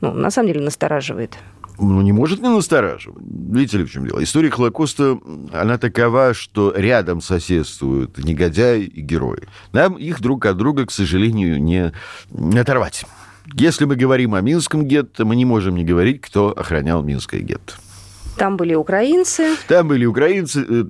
ну, 0.00 0.12
на 0.12 0.30
самом 0.30 0.48
деле, 0.48 0.60
настораживает 0.60 1.38
ну, 1.78 2.00
не 2.02 2.12
может 2.12 2.40
не 2.40 2.48
настораживать. 2.48 3.24
Видите 3.26 3.78
ли, 3.78 3.84
в 3.84 3.90
чем 3.90 4.06
дело? 4.06 4.22
История 4.22 4.50
Холокоста, 4.50 5.18
она 5.52 5.78
такова, 5.78 6.34
что 6.34 6.72
рядом 6.74 7.20
соседствуют 7.20 8.18
негодяи 8.18 8.84
и 8.84 9.00
герои. 9.00 9.48
Нам 9.72 9.94
их 9.94 10.20
друг 10.20 10.46
от 10.46 10.56
друга, 10.56 10.86
к 10.86 10.90
сожалению, 10.90 11.62
не, 11.62 11.92
не 12.30 12.58
оторвать. 12.58 13.04
Если 13.52 13.84
мы 13.84 13.96
говорим 13.96 14.34
о 14.34 14.40
Минском 14.40 14.86
гетто, 14.86 15.24
мы 15.24 15.36
не 15.36 15.44
можем 15.44 15.76
не 15.76 15.84
говорить, 15.84 16.20
кто 16.20 16.48
охранял 16.50 17.02
Минское 17.02 17.40
гетто. 17.40 17.74
Там 18.36 18.56
были 18.56 18.74
украинцы. 18.74 19.56
Там 19.68 19.88
были 19.88 20.04
украинцы. 20.04 20.64
Э, 20.68 20.84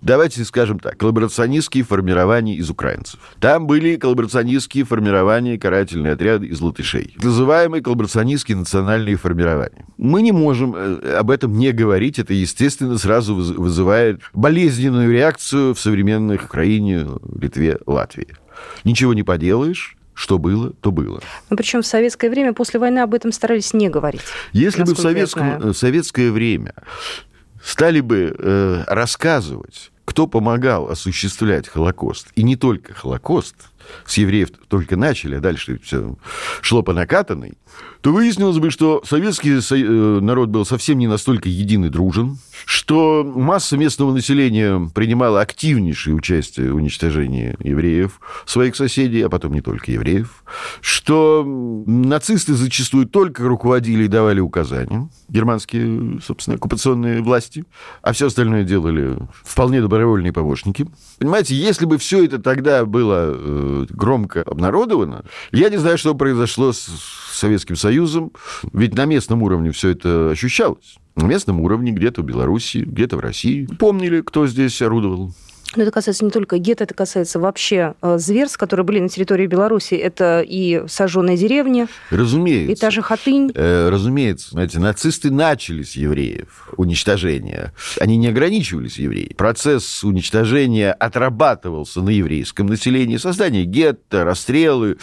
давайте 0.00 0.44
скажем 0.44 0.78
так, 0.78 0.96
коллаборационистские 0.96 1.84
формирования 1.84 2.54
из 2.54 2.70
украинцев. 2.70 3.20
Там 3.40 3.66
были 3.66 3.96
коллаборационистские 3.96 4.84
формирования, 4.84 5.58
карательные 5.58 6.12
отряды 6.12 6.46
из 6.46 6.60
латышей. 6.60 7.16
Называемые 7.22 7.82
коллаборационистские 7.82 8.56
национальные 8.56 9.16
формирования. 9.16 9.84
Мы 9.96 10.22
не 10.22 10.32
можем 10.32 10.74
э, 10.76 11.16
об 11.18 11.30
этом 11.30 11.52
не 11.58 11.72
говорить. 11.72 12.18
Это, 12.18 12.32
естественно, 12.32 12.98
сразу 12.98 13.34
вызывает 13.34 14.20
болезненную 14.32 15.12
реакцию 15.12 15.74
в 15.74 15.80
современных 15.80 16.44
Украине, 16.44 17.06
Литве, 17.40 17.78
Латвии. 17.86 18.28
Ничего 18.84 19.14
не 19.14 19.22
поделаешь 19.22 19.96
что 20.14 20.38
было, 20.38 20.72
то 20.80 20.90
было. 20.90 21.20
Но 21.50 21.56
причем 21.56 21.82
в 21.82 21.86
советское 21.86 22.30
время 22.30 22.52
после 22.52 22.80
войны 22.80 23.00
об 23.00 23.14
этом 23.14 23.32
старались 23.32 23.74
не 23.74 23.88
говорить. 23.88 24.22
Если 24.52 24.82
бы 24.82 24.94
в 24.94 24.98
советском, 24.98 25.70
э, 25.70 25.74
советское 25.74 26.30
время 26.30 26.74
стали 27.62 28.00
бы 28.00 28.34
э, 28.36 28.84
рассказывать, 28.86 29.90
кто 30.04 30.26
помогал 30.26 30.90
осуществлять 30.90 31.66
Холокост, 31.68 32.28
и 32.36 32.42
не 32.42 32.56
только 32.56 32.94
Холокост, 32.94 33.56
с 34.06 34.16
евреев 34.16 34.50
только 34.68 34.96
начали, 34.96 35.36
а 35.36 35.40
дальше 35.40 35.80
все 35.82 36.16
шло 36.60 36.82
по 36.82 36.92
накатанной, 36.92 37.54
то 38.00 38.12
выяснилось 38.12 38.58
бы, 38.58 38.70
что 38.70 39.02
советский 39.04 39.58
э, 39.58 40.20
народ 40.20 40.50
был 40.50 40.66
совсем 40.66 40.98
не 40.98 41.06
настолько 41.06 41.48
един 41.48 41.86
и 41.86 41.88
дружен, 41.88 42.38
что 42.66 43.24
масса 43.24 43.76
местного 43.78 44.12
населения 44.12 44.90
принимала 44.94 45.40
активнейшее 45.40 46.14
участие 46.14 46.72
в 46.72 46.76
уничтожении 46.76 47.56
евреев, 47.60 48.20
своих 48.44 48.76
соседей, 48.76 49.22
а 49.22 49.30
потом 49.30 49.54
не 49.54 49.62
только 49.62 49.90
евреев, 49.90 50.44
что 50.80 51.44
нацисты 51.86 52.54
зачастую 52.54 53.06
только 53.06 53.44
руководили 53.44 54.04
и 54.04 54.08
давали 54.08 54.40
указания, 54.40 55.08
германские, 55.28 56.20
собственно, 56.24 56.56
оккупационные 56.56 57.22
власти, 57.22 57.64
а 58.02 58.12
все 58.12 58.26
остальное 58.26 58.64
делали 58.64 59.16
вполне 59.42 59.80
добровольные 59.80 60.32
помощники. 60.32 60.86
Понимаете, 61.18 61.54
если 61.54 61.86
бы 61.86 61.96
все 61.98 62.24
это 62.24 62.38
тогда 62.38 62.84
было 62.84 63.32
э, 63.34 63.73
громко 63.90 64.42
обнародовано, 64.42 65.24
я 65.52 65.68
не 65.70 65.76
знаю, 65.76 65.98
что 65.98 66.14
произошло 66.14 66.72
с 66.72 66.88
Советским 67.32 67.76
Союзом, 67.76 68.32
ведь 68.72 68.94
на 68.94 69.04
местном 69.04 69.42
уровне 69.42 69.70
все 69.70 69.90
это 69.90 70.30
ощущалось 70.30 70.96
на 71.16 71.24
местном 71.26 71.60
уровне, 71.60 71.92
где-то 71.92 72.22
в 72.22 72.24
Беларуси, 72.24 72.78
где-то 72.78 73.16
в 73.16 73.20
России. 73.20 73.68
Помнили, 73.78 74.20
кто 74.20 74.46
здесь 74.46 74.80
орудовал. 74.82 75.32
Но 75.76 75.82
это 75.82 75.92
касается 75.92 76.24
не 76.24 76.30
только 76.30 76.58
гетто, 76.58 76.84
это 76.84 76.94
касается 76.94 77.38
вообще 77.40 77.94
э, 78.00 78.18
зверств, 78.18 78.58
которые 78.58 78.84
были 78.84 79.00
на 79.00 79.08
территории 79.08 79.46
Беларуси. 79.46 79.94
Это 79.94 80.40
и 80.46 80.84
сожженные 80.88 81.36
деревни, 81.36 81.86
Разумеется. 82.10 82.72
и 82.72 82.74
та 82.76 82.90
же 82.90 83.02
Хатынь. 83.02 83.50
Э, 83.54 83.88
Разумеется, 83.90 84.50
знаете, 84.50 84.78
нацисты 84.78 85.30
начали 85.30 85.82
с 85.82 85.92
евреев 85.96 86.68
уничтожение. 86.76 87.72
Они 88.00 88.16
не 88.16 88.28
ограничивались 88.28 88.98
евреями. 88.98 89.34
Процесс 89.34 90.04
уничтожения 90.04 90.92
отрабатывался 90.92 92.00
на 92.02 92.10
еврейском 92.10 92.66
населении. 92.66 93.16
Создание 93.16 93.64
гетто, 93.64 94.24
расстрелы, 94.24 94.98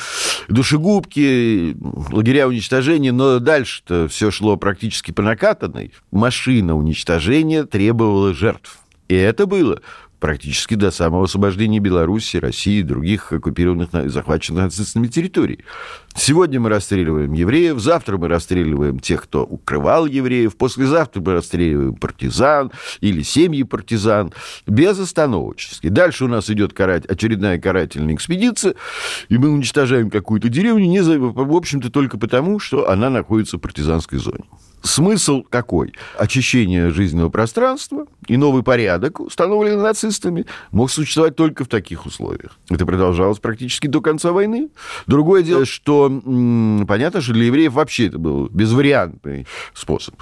душегубки, 0.48 1.76
лагеря 2.12 2.48
уничтожения. 2.48 3.12
Но 3.12 3.40
дальше-то 3.40 4.08
все 4.08 4.32
шло 4.32 4.58
практически 4.58 5.12
по 5.12 5.22
накатанной. 5.22 5.92
Машина 6.12 6.76
уничтожения 6.78 7.66
требовала 7.66 8.34
жертв. 8.34 8.80
И 9.08 9.16
это 9.16 9.46
было 9.46 9.82
практически 10.22 10.76
до 10.76 10.92
самого 10.92 11.26
освобождения 11.26 11.80
Беларуси, 11.80 12.38
России 12.38 12.80
и 12.80 12.84
других 12.84 13.34
оккупированных, 13.34 13.90
захваченных 14.10 14.66
нацистами 14.66 15.08
территорий. 15.08 15.66
Сегодня 16.16 16.60
мы 16.60 16.70
расстреливаем 16.70 17.34
евреев, 17.34 17.80
завтра 17.80 18.18
мы 18.18 18.28
расстреливаем 18.28 19.00
тех, 19.00 19.24
кто 19.24 19.44
укрывал 19.44 20.06
евреев, 20.06 20.56
послезавтра 20.56 21.22
мы 21.22 21.34
расстреливаем 21.34 21.96
партизан 21.96 22.72
или 23.02 23.24
семьи 23.24 23.64
партизан, 23.64 24.32
безостановочно. 24.68 25.90
Дальше 25.90 26.26
у 26.26 26.28
нас 26.28 26.50
идет 26.52 26.74
карать, 26.74 27.06
очередная 27.06 27.60
карательная 27.60 28.14
экспедиция, 28.14 28.76
и 29.28 29.38
мы 29.38 29.50
уничтожаем 29.50 30.12
какую-то 30.12 30.50
деревню, 30.50 30.86
не 30.86 31.02
в 31.02 31.56
общем-то, 31.56 31.90
только 31.90 32.20
потому, 32.20 32.60
что 32.60 32.90
она 32.90 33.10
находится 33.10 33.58
в 33.58 33.60
партизанской 33.60 34.20
зоне. 34.20 34.46
Смысл 34.84 35.44
какой? 35.44 35.94
Очищение 36.18 36.90
жизненного 36.90 37.30
пространства 37.30 38.06
и 38.28 38.38
новый 38.38 38.64
порядок, 38.64 39.20
установленный 39.20 39.82
нацистами, 39.82 40.46
мог 40.72 40.90
существовать 40.90 41.36
только 41.36 41.64
в 41.64 41.68
таких 41.68 42.06
условиях. 42.06 42.58
Это 42.70 42.86
продолжалось 42.86 43.40
практически 43.40 43.88
до 43.88 44.02
конца 44.02 44.32
войны. 44.32 44.70
Другое 45.06 45.44
дело, 45.44 45.66
что 45.66 46.08
м, 46.08 46.86
понятно, 46.88 47.22
что 47.22 47.34
для 47.34 47.46
евреев 47.46 47.74
вообще 47.74 48.08
это 48.08 48.18
был 48.18 48.48
безвариантный 48.48 49.46
способ. 49.74 50.16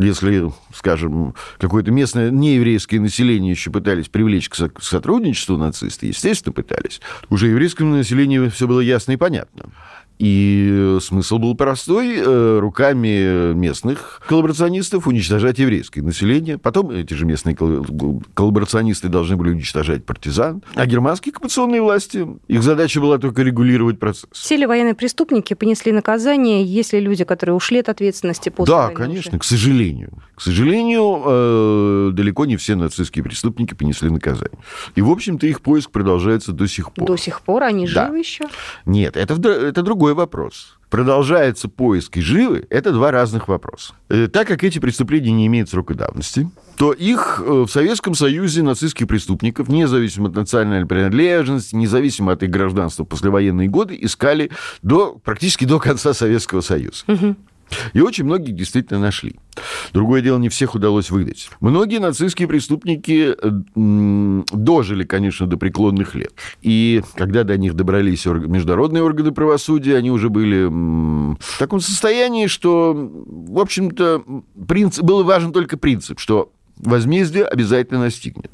Если, 0.00 0.52
скажем, 0.74 1.34
какое-то 1.58 1.92
местное 1.92 2.30
нееврейское 2.30 2.98
население 2.98 3.52
еще 3.52 3.70
пытались 3.70 4.08
привлечь 4.08 4.48
к 4.48 4.82
сотрудничеству 4.82 5.56
нацисты, 5.56 6.06
естественно, 6.06 6.52
пытались, 6.52 7.00
уже 7.30 7.48
еврейскому 7.48 7.94
населению 7.94 8.50
все 8.50 8.66
было 8.66 8.80
ясно 8.80 9.12
и 9.12 9.16
понятно. 9.16 9.70
И 10.18 10.98
смысл 11.00 11.38
был 11.38 11.54
простой 11.56 12.14
э,– 12.16 12.58
руками 12.60 13.52
местных 13.52 14.20
коллаборационистов 14.28 15.06
уничтожать 15.06 15.58
еврейское 15.58 16.02
население. 16.02 16.56
Потом 16.56 16.90
эти 16.90 17.14
же 17.14 17.26
местные 17.26 17.56
кол- 17.56 18.22
коллаборационисты 18.34 19.08
должны 19.08 19.36
были 19.36 19.50
уничтожать 19.50 20.04
партизан. 20.04 20.62
А 20.74 20.86
германские 20.86 21.32
оккупационные 21.32 21.82
власти, 21.82 22.26
их 22.46 22.62
задача 22.62 23.00
была 23.00 23.18
только 23.18 23.42
регулировать 23.42 23.98
процесс. 23.98 24.26
Все 24.32 24.56
ли 24.56 24.66
военные 24.66 24.94
преступники 24.94 25.54
понесли 25.54 25.90
наказание? 25.92 26.64
Есть 26.64 26.92
ли 26.92 27.00
люди, 27.00 27.24
которые 27.24 27.56
ушли 27.56 27.80
от 27.80 27.88
ответственности 27.88 28.50
после 28.50 28.72
Да, 28.74 28.82
войны 28.86 28.94
конечно, 28.96 29.30
уже? 29.30 29.38
к 29.38 29.44
сожалению. 29.44 30.12
К 30.36 30.40
сожалению, 30.40 31.22
э, 31.26 32.10
далеко 32.12 32.46
не 32.46 32.56
все 32.56 32.76
нацистские 32.76 33.24
преступники 33.24 33.74
понесли 33.74 34.10
наказание. 34.10 34.58
И, 34.94 35.02
в 35.02 35.10
общем-то, 35.10 35.46
их 35.46 35.60
поиск 35.60 35.90
продолжается 35.90 36.52
до 36.52 36.66
сих 36.68 36.92
пор. 36.92 37.06
До 37.08 37.16
сих 37.16 37.40
пор 37.42 37.64
они 37.64 37.86
Да. 37.86 38.06
живы 38.06 38.18
еще? 38.20 38.44
Нет, 38.86 39.16
это, 39.16 39.34
это 39.50 39.82
вопрос. 40.14 40.76
Продолжается 40.90 41.68
поиск 41.68 42.16
и 42.16 42.20
живы– 42.20 42.66
это 42.70 42.92
два 42.92 43.10
разных 43.10 43.48
вопроса. 43.48 43.94
Э, 44.08 44.28
Так 44.28 44.46
как 44.46 44.62
эти 44.62 44.78
преступления 44.78 45.32
не 45.32 45.46
имеют 45.48 45.68
срока 45.68 45.94
давности, 45.94 46.48
то 46.76 46.92
их 46.92 47.42
э, 47.44 47.50
в 47.50 47.68
Советском 47.68 48.14
Союзе 48.14 48.62
нацистских 48.62 49.08
преступников, 49.08 49.68
независимо 49.68 50.28
от 50.28 50.36
национальной 50.36 50.86
принадлежности, 50.86 51.74
независимо 51.74 52.32
от 52.32 52.42
их 52.44 52.50
гражданства 52.50 53.04
послевоенные 53.04 53.68
годы, 53.68 53.98
искали 54.00 54.50
до, 54.82 55.18
практически 55.24 55.64
до 55.64 55.78
конца 55.80 56.14
Советского 56.14 56.60
Союза. 56.60 57.04
И 57.92 58.00
очень 58.00 58.24
многие 58.24 58.52
действительно 58.52 59.00
нашли. 59.00 59.36
Другое 59.92 60.20
дело, 60.20 60.38
не 60.38 60.48
всех 60.48 60.74
удалось 60.74 61.10
выдать. 61.10 61.48
Многие 61.60 61.98
нацистские 61.98 62.48
преступники 62.48 63.34
э, 63.40 64.42
дожили, 64.52 65.04
конечно, 65.04 65.46
до 65.46 65.56
преклонных 65.56 66.14
лет. 66.14 66.32
И 66.62 67.02
когда 67.14 67.44
до 67.44 67.56
них 67.56 67.74
добрались 67.74 68.26
международные 68.26 69.02
органы 69.02 69.32
правосудия, 69.32 69.96
они 69.96 70.10
уже 70.10 70.28
были 70.28 70.64
в 70.66 71.58
таком 71.58 71.80
состоянии, 71.80 72.46
что, 72.46 72.92
в 72.94 73.58
общем-то, 73.58 74.22
принцип, 74.66 75.04
был 75.04 75.24
важен 75.24 75.52
только 75.52 75.76
принцип, 75.76 76.18
что 76.18 76.52
возмездие 76.76 77.44
обязательно 77.44 78.00
настигнет. 78.00 78.52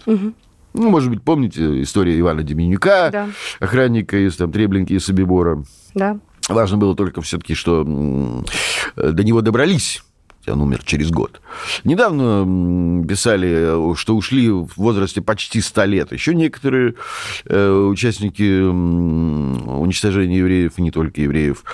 Ну, 0.73 0.89
может 0.89 1.11
быть, 1.11 1.23
помните 1.23 1.83
историю 1.83 2.21
Ивана 2.21 2.45
Деменюка, 2.45 3.09
Да. 3.13 3.29
охранника 3.59 4.17
из 4.25 4.37
там, 4.37 4.53
Треблинки 4.53 4.93
и 4.93 4.99
Собибора. 5.01 5.65
Да. 5.95 6.21
Важно 6.49 6.79
было 6.79 6.95
только 6.95 7.23
все-таки, 7.23 7.55
что 7.55 7.85
до 9.03 9.25
него 9.25 9.41
добрались. 9.41 10.03
Он 10.47 10.63
умер 10.63 10.83
через 10.85 11.11
год. 11.11 11.41
Недавно 11.85 13.05
писали, 13.07 13.95
что 13.97 14.17
ушли 14.17 14.51
в 14.51 14.71
возрасте 14.77 15.21
почти 15.21 15.61
100 15.61 15.85
лет. 15.85 16.13
Еще 16.13 16.35
некоторые 16.35 16.95
э, 17.45 17.71
участники 17.71 18.63
уничтожения 18.63 20.39
евреев, 20.39 20.79
не 20.79 20.91
только 20.91 21.21
евреев, 21.21 21.65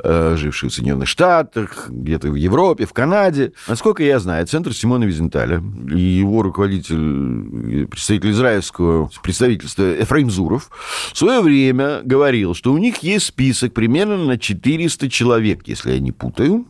э, 0.00 0.36
жившие 0.36 0.70
в 0.70 0.74
Соединенных 0.74 1.08
Штатах, 1.08 1.88
где-то 1.88 2.30
в 2.30 2.34
Европе, 2.34 2.86
в 2.86 2.92
Канаде. 2.92 3.52
Насколько 3.68 4.02
я 4.02 4.18
знаю, 4.18 4.46
центр 4.46 4.74
Симона 4.74 5.04
Визенталя 5.04 5.62
и 5.90 5.98
его 5.98 6.42
руководитель, 6.42 7.86
представитель 7.86 8.32
израильского 8.32 9.10
представительства 9.22 10.02
Эфраим 10.02 10.30
Зуров 10.30 10.70
в 11.12 11.18
свое 11.18 11.40
время 11.40 12.00
говорил, 12.04 12.54
что 12.54 12.72
у 12.72 12.78
них 12.78 12.98
есть 12.98 13.26
список 13.26 13.72
примерно 13.72 14.18
на 14.18 14.38
400 14.38 15.08
человек, 15.08 15.62
если 15.66 15.92
я 15.92 16.00
не 16.00 16.12
путаю, 16.12 16.66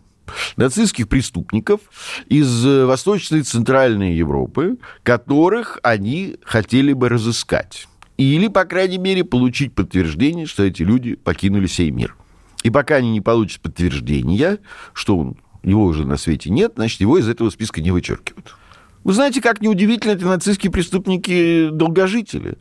нацистских 0.57 1.09
преступников 1.09 1.81
из 2.29 2.65
э, 2.65 2.85
Восточной 2.87 3.41
и 3.41 3.43
Центральной 3.43 4.15
Европы, 4.15 4.77
которых 5.03 5.79
они 5.83 6.37
хотели 6.45 6.93
бы 6.93 7.09
разыскать. 7.09 7.89
Или, 8.17 8.49
по 8.49 8.65
крайней 8.65 8.99
мере, 8.99 9.25
получить 9.25 9.75
подтверждение, 9.75 10.47
что 10.47 10.63
эти 10.63 10.83
люди 10.83 11.17
покинули 11.17 11.67
сей 11.67 11.91
мир. 11.91 12.17
И 12.63 12.71
пока 12.71 12.97
они 12.97 13.11
не 13.11 13.21
получат 13.21 13.61
подтверждения, 13.61 14.59
что 14.93 15.19
он, 15.19 15.37
его 15.63 15.85
уже 15.85 16.07
на 16.07 16.17
свете 16.17 16.51
нет, 16.51 16.75
значит, 16.77 17.01
его 17.01 17.19
из 17.19 17.29
этого 17.29 17.51
списка 17.51 17.81
не 17.81 17.91
вычеркивают. 17.91 18.57
Вы 19.03 19.13
знаете, 19.13 19.43
как 19.43 19.61
неудивительно, 19.61 20.13
эти 20.13 20.25
нацистские 20.25 20.73
преступники 20.73 21.69
долгожители. 21.71 22.57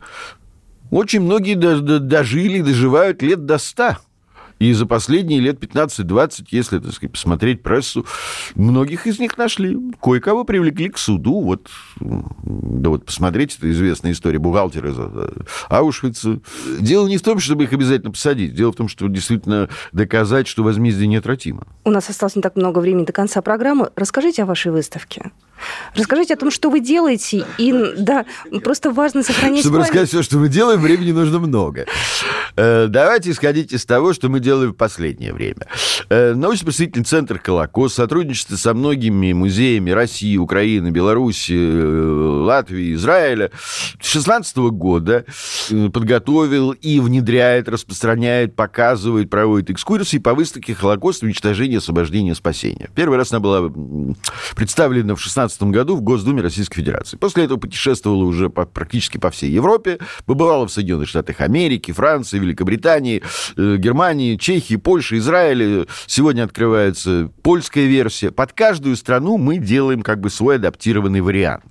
Очень 0.90 1.20
многие 1.20 1.54
до- 1.54 1.80
до- 1.80 2.00
дожили, 2.00 2.60
доживают 2.60 3.22
лет 3.22 3.46
до 3.46 3.56
ста. 3.58 4.00
И 4.58 4.72
за 4.72 4.86
последние 4.86 5.40
лет 5.40 5.62
15-20, 5.62 6.46
если, 6.50 6.78
так 6.78 6.92
сказать, 6.92 7.12
посмотреть 7.12 7.62
прессу, 7.62 8.06
многих 8.54 9.06
из 9.06 9.18
них 9.18 9.36
нашли. 9.36 9.76
Кое-кого 10.02 10.44
привлекли 10.44 10.88
к 10.88 10.98
суду. 10.98 11.40
Вот, 11.40 11.68
да 12.00 12.90
вот 12.90 13.04
посмотрите, 13.06 13.56
это 13.58 13.70
известная 13.70 14.12
история 14.12 14.38
бухгалтера 14.38 14.90
из 14.90 14.96
э, 14.98 15.28
Аушвица. 15.68 16.40
Дело 16.80 17.06
не 17.08 17.18
в 17.18 17.22
том, 17.22 17.38
чтобы 17.40 17.64
их 17.64 17.72
обязательно 17.72 18.12
посадить. 18.12 18.54
Дело 18.54 18.72
в 18.72 18.76
том, 18.76 18.88
что 18.88 19.08
действительно 19.08 19.68
доказать, 19.92 20.46
что 20.46 20.62
возмездие 20.62 21.08
неотвратимо. 21.08 21.66
У 21.84 21.90
нас 21.90 22.08
осталось 22.08 22.36
не 22.36 22.42
так 22.42 22.56
много 22.56 22.78
времени 22.78 23.04
до 23.04 23.12
конца 23.12 23.42
программы. 23.42 23.90
Расскажите 23.96 24.42
о 24.44 24.46
вашей 24.46 24.72
выставке. 24.72 25.32
Расскажите 25.94 26.34
о 26.34 26.36
том, 26.36 26.50
что 26.50 26.70
вы 26.70 26.80
делаете. 26.80 27.46
И, 27.58 27.72
да, 27.96 28.24
просто 28.62 28.90
важно 28.90 29.22
сохранить 29.22 29.60
Чтобы 29.60 29.76
память. 29.76 29.88
рассказать 29.88 30.08
все, 30.08 30.22
что 30.22 30.38
мы 30.38 30.48
делаем, 30.48 30.80
времени 30.80 31.12
нужно 31.12 31.38
много. 31.38 31.86
Э, 32.56 32.86
Давайте 32.88 33.30
исходить 33.30 33.72
из 33.72 33.84
того, 33.84 34.12
что 34.12 34.28
мы 34.28 34.40
делаем 34.44 34.72
в 34.72 34.76
последнее 34.76 35.32
время. 35.32 35.66
Э, 36.08 36.34
Научно-просветительный 36.34 37.04
центр 37.04 37.38
«Колокос» 37.38 37.94
сотрудничает 37.94 38.60
со 38.60 38.74
многими 38.74 39.32
музеями 39.32 39.90
России, 39.90 40.36
Украины, 40.36 40.90
Беларуси, 40.90 41.54
э, 41.56 42.42
Латвии, 42.44 42.94
Израиля. 42.94 43.50
С 44.00 44.12
2016 44.12 44.56
года 44.70 45.24
э, 45.70 45.88
подготовил 45.90 46.70
и 46.72 47.00
внедряет, 47.00 47.68
распространяет, 47.68 48.54
показывает, 48.54 49.30
проводит 49.30 49.70
экскурсии 49.70 50.18
по 50.18 50.34
выставке 50.34 50.74
«Холокост. 50.74 51.22
Уничтожение, 51.22 51.78
освобождение, 51.78 52.34
спасение». 52.34 52.90
Первый 52.94 53.16
раз 53.18 53.32
она 53.32 53.40
была 53.40 53.70
представлена 54.56 55.14
в 55.14 55.18
2016 55.18 55.62
году 55.64 55.96
в 55.96 56.02
Госдуме 56.02 56.42
Российской 56.42 56.76
Федерации. 56.76 57.16
После 57.16 57.44
этого 57.44 57.58
путешествовала 57.58 58.24
уже 58.24 58.50
по- 58.50 58.66
практически 58.66 59.18
по 59.18 59.30
всей 59.30 59.50
Европе, 59.50 59.98
побывала 60.26 60.66
в 60.66 60.72
Соединенных 60.72 61.08
Штатах 61.08 61.40
Америки, 61.40 61.92
Франции, 61.92 62.38
Великобритании, 62.38 63.22
Германии, 63.56 64.33
Германии, 64.34 64.36
Чехии, 64.36 64.76
Польши, 64.76 65.18
Израиля. 65.18 65.86
Сегодня 66.06 66.44
открывается 66.44 67.30
польская 67.42 67.86
версия. 67.86 68.30
Под 68.30 68.52
каждую 68.52 68.96
страну 68.96 69.38
мы 69.38 69.58
делаем 69.58 70.02
как 70.02 70.20
бы 70.20 70.30
свой 70.30 70.56
адаптированный 70.56 71.20
вариант. 71.20 71.64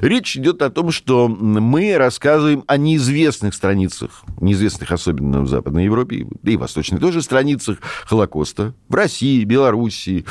Речь 0.00 0.36
идет 0.36 0.62
о 0.62 0.70
том, 0.70 0.90
что 0.90 1.28
мы 1.28 1.96
рассказываем 1.96 2.64
о 2.66 2.76
неизвестных 2.76 3.54
страницах, 3.54 4.22
неизвестных 4.40 4.90
особенно 4.92 5.42
в 5.42 5.48
Западной 5.48 5.84
Европе, 5.84 6.26
и 6.42 6.56
Восточной 6.56 6.98
тоже 6.98 7.22
страницах 7.22 7.78
Холокоста, 8.06 8.74
в 8.88 8.94
России, 8.94 9.44
Белоруссии, 9.44 10.24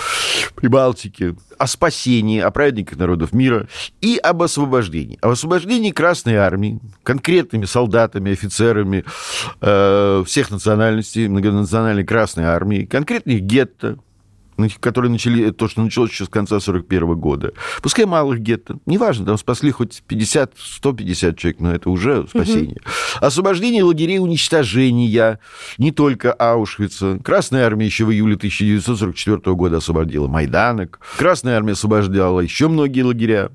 Прибалтике, 0.56 1.36
о 1.58 1.67
спасении, 1.67 2.39
о 2.39 2.52
праведниках 2.52 2.97
народов 2.97 3.34
мира 3.34 3.67
и 4.02 4.17
об 4.17 4.41
освобождении. 4.43 5.17
Об 5.21 5.32
освобождении 5.32 5.91
Красной 5.91 6.36
Армии 6.36 6.80
конкретными 7.04 7.65
солдатами, 7.65 8.32
офицерами 8.32 9.04
э, 9.62 10.23
всех 10.26 10.52
национальностей, 10.52 11.28
многонациональной 11.77 12.05
Красной 12.05 12.45
Армии, 12.45 12.85
конкретных 12.85 13.41
гетто, 13.41 13.97
которые 14.79 15.11
начали, 15.11 15.51
то, 15.51 15.67
что 15.67 15.81
началось 15.83 16.09
еще 16.09 16.25
с 16.25 16.29
конца 16.29 16.59
41 16.59 17.15
года. 17.15 17.53
Пускай 17.83 18.05
малых 18.05 18.39
гетто, 18.39 18.79
неважно, 18.87 19.25
там 19.25 19.37
спасли 19.37 19.69
хоть 19.71 20.01
50, 20.07 20.53
150 20.57 21.37
человек, 21.37 21.59
но 21.59 21.75
это 21.75 21.89
уже 21.89 22.27
спасение. 22.27 22.77
Угу. 22.77 23.25
Освобождение 23.25 23.83
лагерей 23.83 24.19
уничтожения, 24.19 25.39
не 25.77 25.91
только 25.91 26.33
Аушвица. 26.33 27.19
Красная 27.23 27.65
армия 27.65 27.85
еще 27.85 28.05
в 28.05 28.11
июле 28.11 28.35
1944 28.35 29.55
года 29.55 29.77
освободила 29.77 30.27
Майданок. 30.27 30.99
Красная 31.17 31.55
армия 31.55 31.73
освобождала 31.73 32.39
еще 32.39 32.67
многие 32.67 33.01
лагеря. 33.01 33.51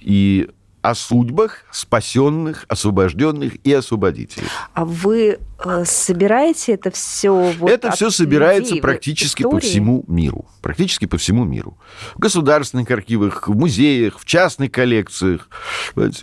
И 0.00 0.48
о 0.82 0.96
судьбах 0.96 1.64
спасенных, 1.70 2.66
освобожденных 2.68 3.54
и 3.64 3.72
освободителей. 3.72 4.48
А 4.74 4.84
вы 4.84 5.38
собираете 5.84 6.72
это 6.72 6.90
все? 6.90 7.52
Вот 7.58 7.70
это 7.70 7.90
все 7.92 8.10
собирается 8.10 8.70
людей, 8.70 8.82
практически 8.82 9.42
по 9.42 9.60
всему 9.60 10.04
миру. 10.08 10.46
Практически 10.60 11.06
по 11.06 11.18
всему 11.18 11.44
миру. 11.44 11.76
В 12.14 12.18
государственных 12.18 12.90
архивах, 12.90 13.48
в 13.48 13.54
музеях, 13.54 14.18
в 14.18 14.24
частных 14.24 14.72
коллекциях, 14.72 15.48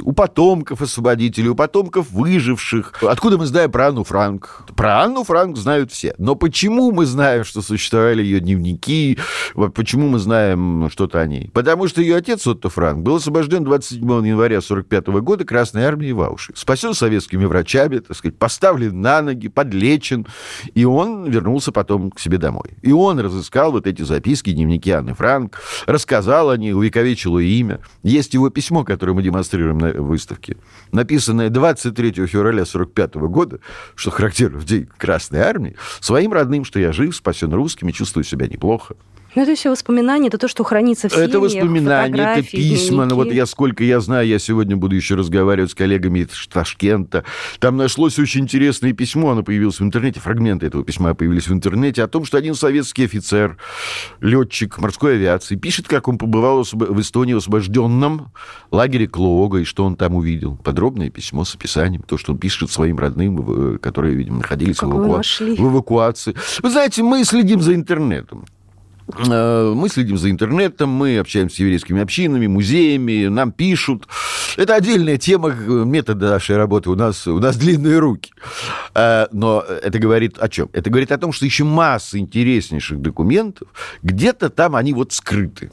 у 0.01 0.11
потомков 0.13 0.81
освободителей, 0.81 1.49
у 1.49 1.55
потомков 1.55 2.09
выживших. 2.11 3.03
Откуда 3.03 3.37
мы 3.37 3.45
знаем 3.45 3.71
про 3.71 3.87
Анну 3.87 4.03
Франк? 4.03 4.63
Про 4.75 5.03
Анну 5.03 5.23
Франк 5.23 5.57
знают 5.57 5.91
все. 5.91 6.15
Но 6.17 6.35
почему 6.35 6.91
мы 6.91 7.05
знаем, 7.05 7.43
что 7.43 7.61
существовали 7.61 8.23
ее 8.23 8.39
дневники? 8.39 9.17
Почему 9.75 10.07
мы 10.09 10.19
знаем 10.19 10.89
что-то 10.91 11.19
о 11.19 11.27
ней? 11.27 11.51
Потому 11.53 11.87
что 11.87 12.01
ее 12.01 12.15
отец 12.15 12.47
Отто 12.47 12.69
Франк 12.69 13.03
был 13.03 13.15
освобожден 13.15 13.63
27 13.63 14.01
января 14.25 14.49
января 14.49 14.57
1945 14.57 15.07
года 15.23 15.45
Красной 15.45 15.83
Армии 15.83 16.11
в 16.11 16.21
Ауши. 16.21 16.53
Спасен 16.55 16.93
советскими 16.93 17.45
врачами, 17.45 17.99
так 17.99 18.15
сказать, 18.15 18.37
поставлен 18.37 19.01
на 19.01 19.21
ноги, 19.29 19.47
подлечен, 19.47 20.25
и 20.73 20.85
он 20.85 21.29
вернулся 21.29 21.71
потом 21.71 22.11
к 22.11 22.19
себе 22.19 22.37
домой. 22.37 22.71
И 22.81 22.91
он 22.91 23.19
разыскал 23.19 23.71
вот 23.71 23.87
эти 23.87 24.01
записки, 24.01 24.51
дневники 24.51 24.91
Анны 24.91 25.13
Франк, 25.13 25.61
рассказал 25.85 26.49
о 26.49 26.57
ней, 26.57 26.73
увековечил 26.73 27.37
ее 27.37 27.59
имя. 27.59 27.79
Есть 28.03 28.33
его 28.33 28.49
письмо, 28.49 28.83
которое 28.83 29.13
мы 29.13 29.23
демонстрируем 29.23 29.77
на 29.77 29.91
выставке, 29.93 30.57
написанное 30.91 31.49
23 31.49 32.11
февраля 32.27 32.63
1945 32.63 33.15
года, 33.29 33.59
что 33.95 34.11
характерно 34.11 34.59
в 34.59 34.65
день 34.65 34.87
Красной 34.97 35.41
Армии, 35.41 35.75
своим 35.99 36.33
родным, 36.33 36.65
что 36.65 36.79
я 36.79 36.91
жив, 36.91 37.15
спасен 37.15 37.53
русскими, 37.53 37.91
чувствую 37.91 38.23
себя 38.23 38.47
неплохо. 38.47 38.95
Ну, 39.35 39.43
это 39.43 39.55
все 39.55 39.69
воспоминания, 39.69 40.27
это 40.27 40.37
то, 40.37 40.47
что 40.47 40.63
хранится 40.63 41.07
в 41.07 41.11
семьях, 41.11 41.29
Это 41.29 41.39
воспоминания, 41.39 42.21
это 42.21 42.43
письма. 42.43 43.05
Ну, 43.05 43.15
вот 43.15 43.31
я, 43.31 43.45
сколько 43.45 43.83
я 43.83 43.99
знаю, 43.99 44.27
я 44.27 44.39
сегодня 44.39 44.75
буду 44.75 44.95
еще 44.95 45.15
разговаривать 45.15 45.71
с 45.71 45.75
коллегами 45.75 46.19
из 46.19 46.47
Ташкента. 46.47 47.23
Там 47.59 47.77
нашлось 47.77 48.17
очень 48.19 48.41
интересное 48.41 48.93
письмо, 48.93 49.31
оно 49.31 49.43
появилось 49.43 49.79
в 49.79 49.83
интернете, 49.83 50.19
фрагменты 50.19 50.65
этого 50.65 50.83
письма 50.83 51.13
появились 51.13 51.47
в 51.47 51.53
интернете, 51.53 52.03
о 52.03 52.07
том, 52.07 52.25
что 52.25 52.37
один 52.37 52.55
советский 52.55 53.05
офицер, 53.05 53.57
летчик 54.21 54.77
морской 54.79 55.15
авиации, 55.15 55.55
пишет, 55.55 55.87
как 55.87 56.07
он 56.07 56.17
побывал 56.17 56.63
в 56.63 56.99
Эстонии 56.99 57.33
в 57.33 57.37
освобожденном 57.37 58.31
лагере 58.71 59.07
Клоога, 59.07 59.59
и 59.59 59.63
что 59.63 59.85
он 59.85 59.95
там 59.95 60.15
увидел. 60.15 60.57
Подробное 60.57 61.09
письмо 61.09 61.45
с 61.45 61.55
описанием, 61.55 62.01
то, 62.01 62.17
что 62.17 62.33
он 62.33 62.39
пишет 62.39 62.71
своим 62.71 62.97
родным, 62.97 63.77
которые, 63.79 64.15
видимо, 64.15 64.37
находились 64.37 64.81
в, 64.81 64.83
эваку... 64.83 65.21
в 65.21 65.73
эвакуации. 65.73 66.35
Вы 66.61 66.69
знаете, 66.69 67.03
мы 67.03 67.23
следим 67.23 67.61
за 67.61 67.75
интернетом. 67.75 68.45
Э, 69.17 69.73
мы 69.75 69.89
следим 69.89 70.17
за 70.17 70.29
интернетом, 70.29 70.89
мы 70.89 71.17
общаемся 71.17 71.57
с 71.57 71.59
еврейскими 71.59 72.01
общинами, 72.01 72.47
музеями, 72.47 73.27
нам 73.27 73.51
пишут. 73.51 74.07
Это 74.57 74.75
отдельная 74.75 75.17
тема 75.17 75.49
метода 75.49 76.31
нашей 76.31 76.57
работы. 76.57 76.89
У 76.89 76.95
нас, 76.95 77.27
у 77.27 77.39
нас 77.39 77.57
длинные 77.57 77.99
руки. 77.99 78.31
Э, 78.93 79.27
но 79.31 79.61
это 79.61 79.99
говорит 79.99 80.37
о 80.37 80.49
чем? 80.49 80.69
Это 80.73 80.89
говорит 80.89 81.11
о 81.11 81.17
том, 81.17 81.31
что 81.31 81.45
еще 81.45 81.63
масса 81.63 82.19
интереснейших 82.19 83.01
документов, 83.01 83.67
где-то 84.03 84.49
там 84.49 84.75
они 84.75 84.93
вот 84.93 85.13
скрыты. 85.13 85.71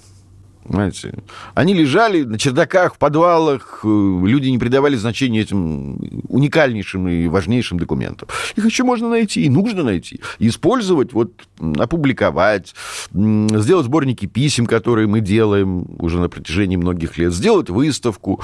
Понимаете? 0.66 1.14
Они 1.54 1.74
лежали 1.74 2.22
на 2.22 2.38
чердаках, 2.38 2.94
в 2.94 2.98
подвалах, 2.98 3.80
э, 3.84 3.86
люди 3.86 4.48
не 4.48 4.58
придавали 4.58 4.96
значения 4.96 5.40
этим 5.40 5.98
уникальнейшим 6.28 7.08
и 7.08 7.28
важнейшим 7.28 7.78
документам. 7.78 8.28
Их 8.56 8.64
еще 8.64 8.84
можно 8.84 9.08
найти, 9.08 9.44
и 9.44 9.48
нужно 9.48 9.82
найти, 9.82 10.20
использовать, 10.38 11.12
вот, 11.12 11.32
опубликовать, 11.78 12.74
сделать 13.12 13.86
сборники 13.86 14.26
писем, 14.26 14.66
которые 14.66 15.06
мы 15.06 15.20
делаем 15.20 15.86
уже 15.98 16.18
на 16.18 16.28
протяжении 16.28 16.76
многих 16.76 17.16
лет, 17.18 17.32
сделать 17.32 17.70
выставку, 17.70 18.40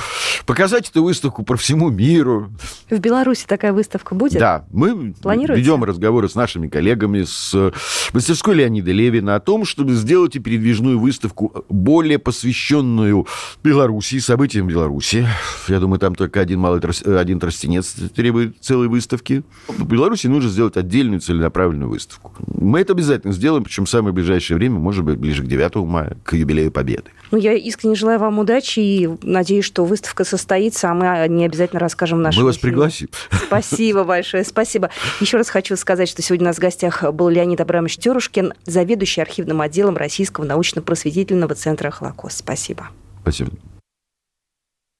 показать 0.46 0.88
эту 0.90 1.02
выставку 1.02 1.42
по 1.42 1.56
всему 1.56 1.90
миру. 1.90 2.52
В 2.88 2.98
Беларуси 2.98 3.44
такая 3.46 3.72
выставка 3.72 4.14
будет? 4.14 4.38
Да, 4.38 4.64
мы 4.72 5.14
ведем 5.24 5.84
разговоры 5.84 6.28
с 6.28 6.34
нашими 6.34 6.68
коллегами, 6.68 7.24
с 7.24 7.72
мастерской 8.12 8.54
Леонида 8.54 8.92
Левина 8.92 9.34
о 9.34 9.40
том, 9.40 9.64
чтобы 9.64 9.94
сделать 9.94 10.36
и 10.36 10.38
передвижную 10.38 10.98
выставку 10.98 11.64
более 11.68 12.11
более 12.12 12.18
посвященную 12.18 13.26
Белоруссии, 13.62 14.18
событиям 14.18 14.66
Беларуси. 14.66 15.26
Я 15.68 15.80
думаю, 15.80 15.98
там 15.98 16.14
только 16.14 16.40
один 16.40 16.60
малый 16.60 16.80
один 17.20 17.40
тростенец 17.40 17.94
требует 18.14 18.56
целой 18.60 18.88
выставки. 18.88 19.42
В 19.68 19.86
Беларуси 19.86 20.26
нужно 20.26 20.50
сделать 20.50 20.76
отдельную 20.76 21.20
целенаправленную 21.20 21.88
выставку. 21.88 22.32
Мы 22.46 22.80
это 22.80 22.92
обязательно 22.92 23.32
сделаем, 23.32 23.64
причем 23.64 23.84
в 23.84 23.90
самое 23.90 24.12
ближайшее 24.12 24.56
время, 24.58 24.78
может 24.78 25.04
быть, 25.04 25.16
ближе 25.16 25.42
к 25.42 25.46
9 25.46 25.76
мая, 25.86 26.16
к 26.24 26.34
юбилею 26.34 26.70
Победы. 26.70 27.10
Ну, 27.30 27.38
я 27.38 27.54
искренне 27.54 27.94
желаю 27.94 28.18
вам 28.18 28.38
удачи 28.38 28.80
и 28.80 29.08
надеюсь, 29.22 29.64
что 29.64 29.84
выставка 29.86 30.24
состоится, 30.24 30.90
а 30.90 30.94
мы 30.94 31.28
не 31.28 31.46
обязательно 31.46 31.80
расскажем 31.80 32.20
нашим 32.20 32.42
Мы 32.42 32.46
вас 32.46 32.58
пригласим. 32.58 33.08
Спасибо 33.46 34.04
большое, 34.04 34.44
спасибо. 34.44 34.90
Еще 35.20 35.38
раз 35.38 35.48
хочу 35.48 35.76
сказать, 35.76 36.10
что 36.10 36.20
сегодня 36.20 36.46
у 36.46 36.48
нас 36.48 36.56
в 36.56 36.60
гостях 36.60 37.10
был 37.14 37.30
Леонид 37.30 37.60
Абрамович 37.60 37.96
Терушкин, 37.96 38.52
заведующий 38.66 39.22
архивным 39.22 39.62
отделом 39.62 39.96
Российского 39.96 40.44
научно-просветительного 40.44 41.54
центра 41.54 41.88
«Холокост». 42.02 42.38
Спасибо. 42.38 42.88
Спасибо. 43.22 43.52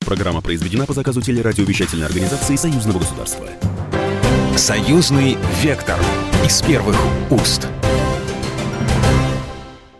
Программа 0.04 0.40
произведена 0.40 0.86
по 0.86 0.92
заказу 0.92 1.20
телерадиовещательной 1.20 2.06
организации 2.06 2.56
Союзного 2.56 2.98
государства. 2.98 3.48
Союзный 4.56 5.36
вектор 5.62 5.98
из 6.44 6.60
первых 6.62 6.96
уст. 7.30 7.68